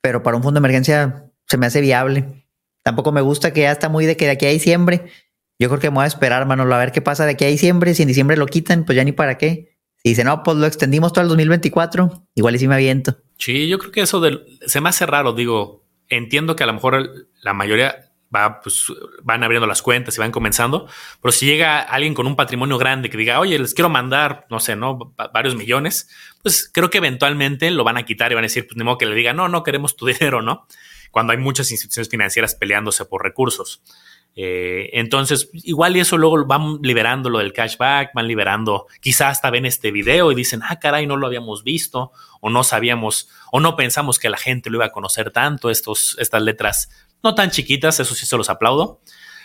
pero 0.00 0.22
para 0.22 0.36
un 0.36 0.42
fondo 0.42 0.60
de 0.60 0.66
emergencia 0.66 1.29
se 1.50 1.56
me 1.58 1.66
hace 1.66 1.80
viable. 1.80 2.46
Tampoco 2.84 3.10
me 3.10 3.20
gusta 3.20 3.52
que 3.52 3.62
ya 3.62 3.72
está 3.72 3.88
muy 3.88 4.06
de 4.06 4.16
que 4.16 4.26
de 4.26 4.30
aquí 4.32 4.46
a 4.46 4.50
diciembre. 4.50 5.10
Yo 5.58 5.68
creo 5.68 5.80
que 5.80 5.90
me 5.90 5.96
voy 5.96 6.04
a 6.04 6.06
esperar, 6.06 6.46
Manolo, 6.46 6.74
a 6.74 6.78
ver 6.78 6.92
qué 6.92 7.02
pasa 7.02 7.26
de 7.26 7.32
aquí 7.32 7.44
a 7.44 7.48
diciembre. 7.48 7.92
Si 7.94 8.02
en 8.02 8.08
diciembre 8.08 8.36
lo 8.36 8.46
quitan, 8.46 8.84
pues 8.84 8.96
ya 8.96 9.04
ni 9.04 9.12
para 9.12 9.36
qué. 9.36 9.76
Si 9.96 10.10
dicen, 10.10 10.26
no, 10.26 10.42
pues 10.42 10.56
lo 10.56 10.66
extendimos 10.66 11.12
todo 11.12 11.22
el 11.22 11.28
2024, 11.28 12.28
igual 12.34 12.54
y 12.54 12.58
sí 12.58 12.68
me 12.68 12.76
aviento. 12.76 13.16
Sí, 13.36 13.68
yo 13.68 13.78
creo 13.78 13.90
que 13.90 14.00
eso 14.00 14.22
se 14.64 14.80
me 14.80 14.88
hace 14.88 15.04
raro. 15.06 15.32
Digo, 15.32 15.84
entiendo 16.08 16.56
que 16.56 16.62
a 16.62 16.66
lo 16.66 16.72
mejor 16.72 17.10
la 17.42 17.52
mayoría 17.52 18.12
va, 18.34 18.60
pues, 18.60 18.86
van 19.24 19.42
abriendo 19.42 19.66
las 19.66 19.82
cuentas 19.82 20.16
y 20.16 20.20
van 20.20 20.30
comenzando, 20.30 20.86
pero 21.20 21.32
si 21.32 21.46
llega 21.46 21.80
alguien 21.80 22.14
con 22.14 22.28
un 22.28 22.36
patrimonio 22.36 22.78
grande 22.78 23.10
que 23.10 23.18
diga, 23.18 23.40
oye, 23.40 23.58
les 23.58 23.74
quiero 23.74 23.88
mandar, 23.88 24.46
no 24.50 24.60
sé, 24.60 24.76
¿no? 24.76 25.14
varios 25.34 25.56
millones, 25.56 26.08
pues 26.42 26.70
creo 26.72 26.90
que 26.90 26.98
eventualmente 26.98 27.70
lo 27.72 27.82
van 27.82 27.96
a 27.96 28.04
quitar 28.04 28.30
y 28.30 28.36
van 28.36 28.44
a 28.44 28.46
decir, 28.46 28.66
pues 28.66 28.76
ni 28.76 28.84
modo 28.84 28.98
que 28.98 29.06
le 29.06 29.16
diga, 29.16 29.32
no, 29.32 29.48
no 29.48 29.64
queremos 29.64 29.96
tu 29.96 30.06
dinero, 30.06 30.42
¿no? 30.42 30.66
Cuando 31.10 31.32
hay 31.32 31.38
muchas 31.38 31.70
instituciones 31.70 32.08
financieras 32.08 32.54
peleándose 32.54 33.04
por 33.04 33.22
recursos. 33.22 33.82
Eh, 34.36 34.90
entonces, 34.92 35.50
igual 35.52 35.96
y 35.96 36.00
eso 36.00 36.16
luego 36.16 36.46
van 36.46 36.78
liberando 36.82 37.30
lo 37.30 37.38
del 37.38 37.52
cashback, 37.52 38.12
van 38.14 38.28
liberando, 38.28 38.86
quizás 39.00 39.32
hasta 39.32 39.50
ven 39.50 39.66
este 39.66 39.90
video 39.90 40.30
y 40.30 40.34
dicen, 40.36 40.60
ah, 40.62 40.78
caray, 40.78 41.06
no 41.06 41.16
lo 41.16 41.26
habíamos 41.26 41.64
visto, 41.64 42.12
o 42.40 42.48
no 42.48 42.62
sabíamos, 42.62 43.28
o 43.50 43.58
no 43.58 43.74
pensamos 43.74 44.18
que 44.18 44.30
la 44.30 44.36
gente 44.36 44.70
lo 44.70 44.78
iba 44.78 44.86
a 44.86 44.92
conocer 44.92 45.32
tanto, 45.32 45.68
estos, 45.68 46.16
estas 46.20 46.42
letras 46.42 46.88
no 47.22 47.34
tan 47.34 47.50
chiquitas, 47.50 48.00
eso 48.00 48.14
sí 48.14 48.26
se 48.26 48.36
los 48.36 48.50
aplaudo. 48.50 49.00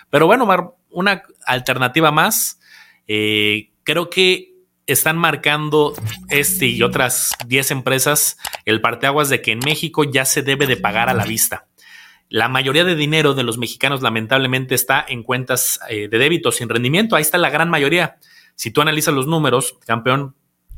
Pero 0.10 0.28
bueno, 0.28 0.48
una 0.92 1.24
alternativa 1.46 2.12
más, 2.12 2.60
eh, 3.08 3.72
creo 3.84 4.10
que 4.10 4.55
están 4.88 5.18
marcando 5.18 5.94
este 6.30 6.68
y 6.68 6.84
otras 6.84 7.36
10 7.48 7.72
empresas 7.72 8.38
el 8.66 8.82
parteaguas 8.82 9.30
de 9.30 9.42
que 9.42 9.52
en 9.52 9.60
México 9.60 10.04
ya 10.04 10.26
se 10.26 10.42
debe 10.42 10.68
de 10.68 10.78
pagar 10.78 11.10
a 11.10 11.14
la 11.14 11.26
vista. 11.26 11.68
La 12.30 12.50
mayoría 12.50 12.84
de 12.84 12.96
dinero 12.96 13.34
de 13.34 13.44
los 13.44 13.58
mexicanos 13.58 14.02
lamentablemente 14.02 14.76
está 14.76 15.06
en 15.08 15.24
cuentas 15.24 15.80
eh, 15.90 16.08
de 16.08 16.18
débito 16.18 16.52
sin 16.52 16.70
rendimiento. 16.70 17.16
Ahí 17.16 17.22
está 17.22 17.38
la 17.38 17.50
gran 17.50 17.70
mayoría. 17.70 18.18
Si 18.56 18.72
tú 18.72 18.82
analizas 18.82 19.14
los 19.14 19.28
números, 19.28 19.78
campeón, 19.86 20.36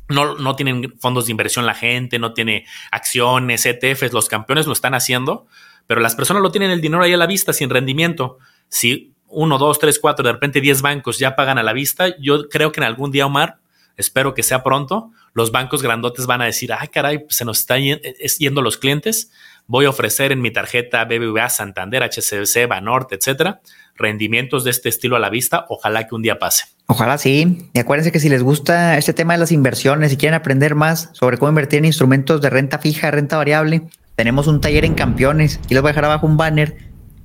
no, 0.10 0.36
no 0.36 0.56
tienen 0.56 0.98
fondos 1.00 1.26
de 1.26 1.32
inversión 1.32 1.66
la 1.66 1.74
gente, 1.74 2.20
no 2.20 2.34
tiene 2.34 2.66
acciones, 2.92 3.66
ETFs, 3.66 4.14
los 4.14 4.30
campeones 4.30 4.68
lo 4.68 4.74
están 4.74 4.94
haciendo, 4.94 5.48
pero 5.86 6.02
las 6.02 6.16
personas 6.16 6.44
lo 6.44 6.52
tienen 6.52 6.72
el 6.72 6.82
dinero 6.82 7.04
ahí 7.04 7.14
a 7.14 7.18
la 7.18 7.28
vista 7.28 7.54
sin 7.54 7.70
rendimiento. 7.70 8.40
Si 8.70 9.14
uno, 9.28 9.58
dos, 9.58 9.80
tres, 9.80 10.00
cuatro, 10.00 10.26
de 10.26 10.34
repente 10.34 10.62
diez 10.62 10.82
bancos 10.82 11.20
ya 11.20 11.36
pagan 11.36 11.58
a 11.58 11.64
la 11.64 11.74
vista, 11.74 12.16
yo 12.20 12.48
creo 12.50 12.72
que 12.72 12.80
en 12.80 12.86
algún 12.86 13.12
día, 13.12 13.26
Omar, 13.26 13.60
espero 13.98 14.34
que 14.34 14.44
sea 14.44 14.64
pronto, 14.64 15.12
los 15.34 15.52
bancos 15.52 15.84
grandotes 15.84 16.26
van 16.26 16.42
a 16.42 16.46
decir, 16.46 16.72
ay 16.72 16.88
caray, 16.88 17.26
se 17.30 17.46
nos 17.46 17.60
están 17.60 17.82
yendo 17.82 18.62
los 18.62 18.78
clientes, 18.78 19.32
voy 19.66 19.86
a 19.86 19.90
ofrecer 19.90 20.32
en 20.32 20.42
mi 20.42 20.52
tarjeta 20.52 21.04
BBVA, 21.06 21.50
Santander, 21.50 22.04
HCBC, 22.04 22.68
Banorte, 22.68 23.16
etcétera, 23.16 23.62
rendimientos 23.96 24.64
de 24.64 24.72
este 24.72 24.90
estilo 24.90 25.16
a 25.16 25.20
la 25.20 25.30
vista. 25.30 25.66
Ojalá 25.70 26.08
que 26.08 26.16
un 26.16 26.22
día 26.22 26.40
pase. 26.40 26.66
Ojalá 26.86 27.18
sí. 27.18 27.70
Y 27.74 27.80
acuérdense 27.80 28.12
que 28.12 28.20
si 28.20 28.30
les 28.30 28.44
gusta 28.44 28.98
este 28.98 29.14
tema 29.14 29.34
de 29.34 29.40
las 29.40 29.52
inversiones 29.52 30.14
y 30.14 30.18
quieren 30.18 30.36
aprender 30.36 30.76
más 30.76 31.10
sobre 31.14 31.38
cómo 31.38 31.50
invertir 31.50 31.80
en 31.80 31.86
instrumentos 31.86 32.42
de 32.42 32.50
renta 32.50 32.80
fija, 32.80 33.12
renta 33.12 33.38
variable, 33.38 33.82
tenemos 34.16 34.48
un 34.48 34.62
taller 34.62 34.86
en 34.86 34.94
campeones. 34.94 35.60
Y 35.70 35.74
les 35.74 35.82
voy 35.82 35.90
a 35.90 35.92
dejar 35.92 36.06
abajo 36.06 36.26
un 36.26 36.38
banner 36.38 36.78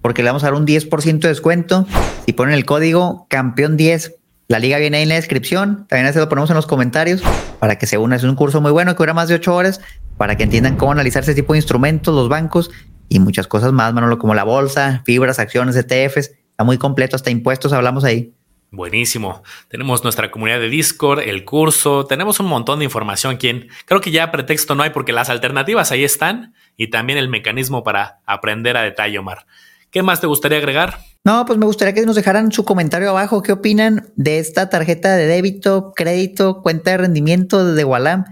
porque 0.02 0.22
le 0.22 0.30
vamos 0.30 0.42
a 0.42 0.46
dar 0.46 0.54
un 0.54 0.66
10% 0.66 1.20
de 1.20 1.28
descuento. 1.28 1.86
Si 2.26 2.32
ponen 2.32 2.54
el 2.54 2.64
código 2.64 3.26
campeón 3.30 3.76
10 3.76 4.16
La 4.48 4.58
liga 4.58 4.78
viene 4.78 4.98
ahí 4.98 5.02
en 5.04 5.08
la 5.08 5.14
descripción. 5.14 5.86
También 5.88 6.12
se 6.12 6.18
lo 6.18 6.28
ponemos 6.28 6.50
en 6.50 6.56
los 6.56 6.66
comentarios 6.66 7.22
para 7.58 7.78
que 7.78 7.86
se 7.86 7.98
una. 7.98 8.16
Es 8.16 8.24
un 8.24 8.34
curso 8.34 8.60
muy 8.60 8.70
bueno 8.70 8.94
que 8.94 8.98
dura 8.98 9.14
más 9.14 9.28
de 9.28 9.36
ocho 9.36 9.54
horas 9.54 9.80
para 10.16 10.36
que 10.36 10.42
entiendan 10.42 10.76
cómo 10.76 10.92
analizar 10.92 11.22
ese 11.22 11.34
tipo 11.34 11.52
de 11.52 11.58
instrumentos, 11.58 12.14
los 12.14 12.28
bancos 12.28 12.70
y 13.08 13.18
muchas 13.18 13.46
cosas 13.46 13.72
más, 13.72 13.92
Manolo, 13.92 14.18
como 14.18 14.34
la 14.34 14.44
bolsa, 14.44 15.02
fibras, 15.04 15.38
acciones, 15.38 15.76
ETFs. 15.76 16.32
Está 16.50 16.64
muy 16.64 16.78
completo, 16.78 17.16
hasta 17.16 17.30
impuestos 17.30 17.72
hablamos 17.72 18.04
ahí. 18.04 18.34
Buenísimo. 18.70 19.42
Tenemos 19.68 20.02
nuestra 20.02 20.30
comunidad 20.30 20.58
de 20.58 20.70
Discord, 20.70 21.20
el 21.20 21.44
curso, 21.44 22.06
tenemos 22.06 22.40
un 22.40 22.46
montón 22.46 22.78
de 22.78 22.86
información. 22.86 23.36
Quien 23.36 23.68
creo 23.84 24.00
que 24.00 24.10
ya 24.10 24.30
pretexto 24.30 24.74
no 24.74 24.82
hay 24.82 24.90
porque 24.90 25.12
las 25.12 25.28
alternativas 25.28 25.92
ahí 25.92 26.04
están 26.04 26.54
y 26.78 26.88
también 26.88 27.18
el 27.18 27.28
mecanismo 27.28 27.84
para 27.84 28.20
aprender 28.24 28.78
a 28.78 28.82
detalle, 28.82 29.18
Omar. 29.18 29.46
¿Qué 29.90 30.02
más 30.02 30.22
te 30.22 30.26
gustaría 30.26 30.56
agregar? 30.56 31.00
No, 31.24 31.46
pues 31.46 31.56
me 31.56 31.66
gustaría 31.66 31.94
que 31.94 32.04
nos 32.04 32.16
dejaran 32.16 32.50
su 32.50 32.64
comentario 32.64 33.10
abajo. 33.10 33.42
¿Qué 33.42 33.52
opinan 33.52 34.12
de 34.16 34.40
esta 34.40 34.68
tarjeta 34.70 35.14
de 35.14 35.26
débito, 35.26 35.92
crédito, 35.94 36.62
cuenta 36.62 36.90
de 36.90 36.96
rendimiento 36.96 37.64
de 37.74 37.84
Walam? 37.84 38.24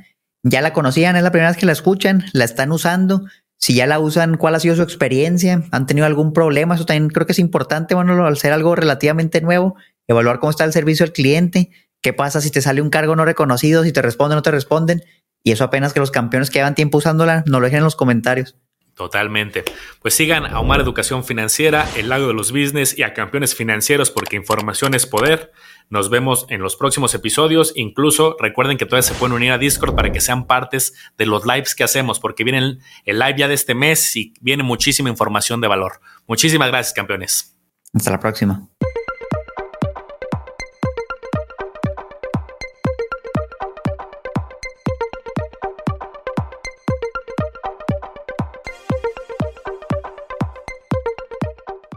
¿Ya 0.43 0.61
la 0.61 0.73
conocían? 0.73 1.15
¿Es 1.15 1.23
la 1.23 1.31
primera 1.31 1.51
vez 1.51 1.57
que 1.57 1.67
la 1.67 1.73
escuchan? 1.73 2.25
¿La 2.33 2.45
están 2.45 2.73
usando? 2.73 3.27
Si 3.59 3.75
ya 3.75 3.87
la 3.87 4.01
usan, 4.01 4.39
¿cuál 4.39 4.57
ha 4.57 4.61
sido 4.61 4.75
su 4.75 4.83
experiencia? 4.83 5.63
¿Han 5.71 5.87
tenido 5.87 6.07
algún 6.07 6.33
problema? 6.33 6.75
Eso 6.75 6.87
también 6.87 7.11
creo 7.11 7.27
que 7.27 7.33
es 7.33 7.39
importante, 7.39 7.95
bueno, 7.95 8.27
al 8.27 8.39
ser 8.39 8.53
algo 8.53 8.75
relativamente 8.75 9.41
nuevo, 9.41 9.77
evaluar 10.09 10.41
cómo 10.41 10.51
está 10.51 10.65
el 10.65 10.73
servicio 10.73 11.05
al 11.05 11.13
cliente, 11.13 11.71
qué 12.01 12.13
pasa 12.13 12.41
si 12.41 12.51
te 12.51 12.63
sale 12.63 12.83
un 12.83 12.91
cargo 12.91 13.15
no 13.15 13.25
reconocido, 13.25 13.85
si 13.85 13.93
te 13.93 14.03
responden 14.03 14.37
o 14.37 14.39
no 14.39 14.43
te 14.43 14.51
responden. 14.51 15.05
Y 15.45 15.53
eso 15.53 15.63
apenas 15.63 15.93
que 15.93 16.01
los 16.01 16.11
campeones 16.11 16.51
que 16.51 16.59
llevan 16.59 16.75
tiempo 16.75 16.99
usándola 16.99 17.45
nos 17.47 17.61
lo 17.61 17.67
dejen 17.67 17.79
en 17.79 17.85
los 17.85 17.97
comentarios. 17.97 18.57
Totalmente. 19.01 19.65
Pues 20.03 20.13
sigan 20.13 20.45
a 20.45 20.61
Omar 20.61 20.79
Educación 20.79 21.25
Financiera, 21.25 21.89
El 21.97 22.11
Lago 22.11 22.27
de 22.27 22.35
los 22.35 22.53
Business 22.53 22.99
y 22.99 23.03
a 23.03 23.15
Campeones 23.15 23.55
Financieros 23.55 24.11
porque 24.11 24.37
información 24.37 24.93
es 24.93 25.07
poder. 25.07 25.53
Nos 25.89 26.11
vemos 26.11 26.45
en 26.51 26.61
los 26.61 26.77
próximos 26.77 27.15
episodios. 27.15 27.73
Incluso 27.77 28.37
recuerden 28.39 28.77
que 28.77 28.85
todavía 28.85 29.09
se 29.09 29.15
pueden 29.15 29.35
unir 29.35 29.53
a 29.53 29.57
Discord 29.57 29.95
para 29.95 30.13
que 30.13 30.21
sean 30.21 30.47
partes 30.47 30.93
de 31.17 31.25
los 31.25 31.47
lives 31.47 31.75
que 31.75 31.83
hacemos 31.83 32.21
porque 32.21 32.45
viene 32.45 32.77
el 33.07 33.19
live 33.19 33.37
ya 33.39 33.49
de 33.49 33.55
este 33.55 33.75
mes 33.75 34.15
y 34.17 34.35
viene 34.43 34.65
muchísima 34.65 35.09
información 35.09 35.63
de 35.63 35.69
valor. 35.69 36.03
Muchísimas 36.27 36.69
gracias, 36.69 36.93
campeones. 36.93 37.57
Hasta 37.95 38.11
la 38.11 38.21
próxima. 38.21 38.70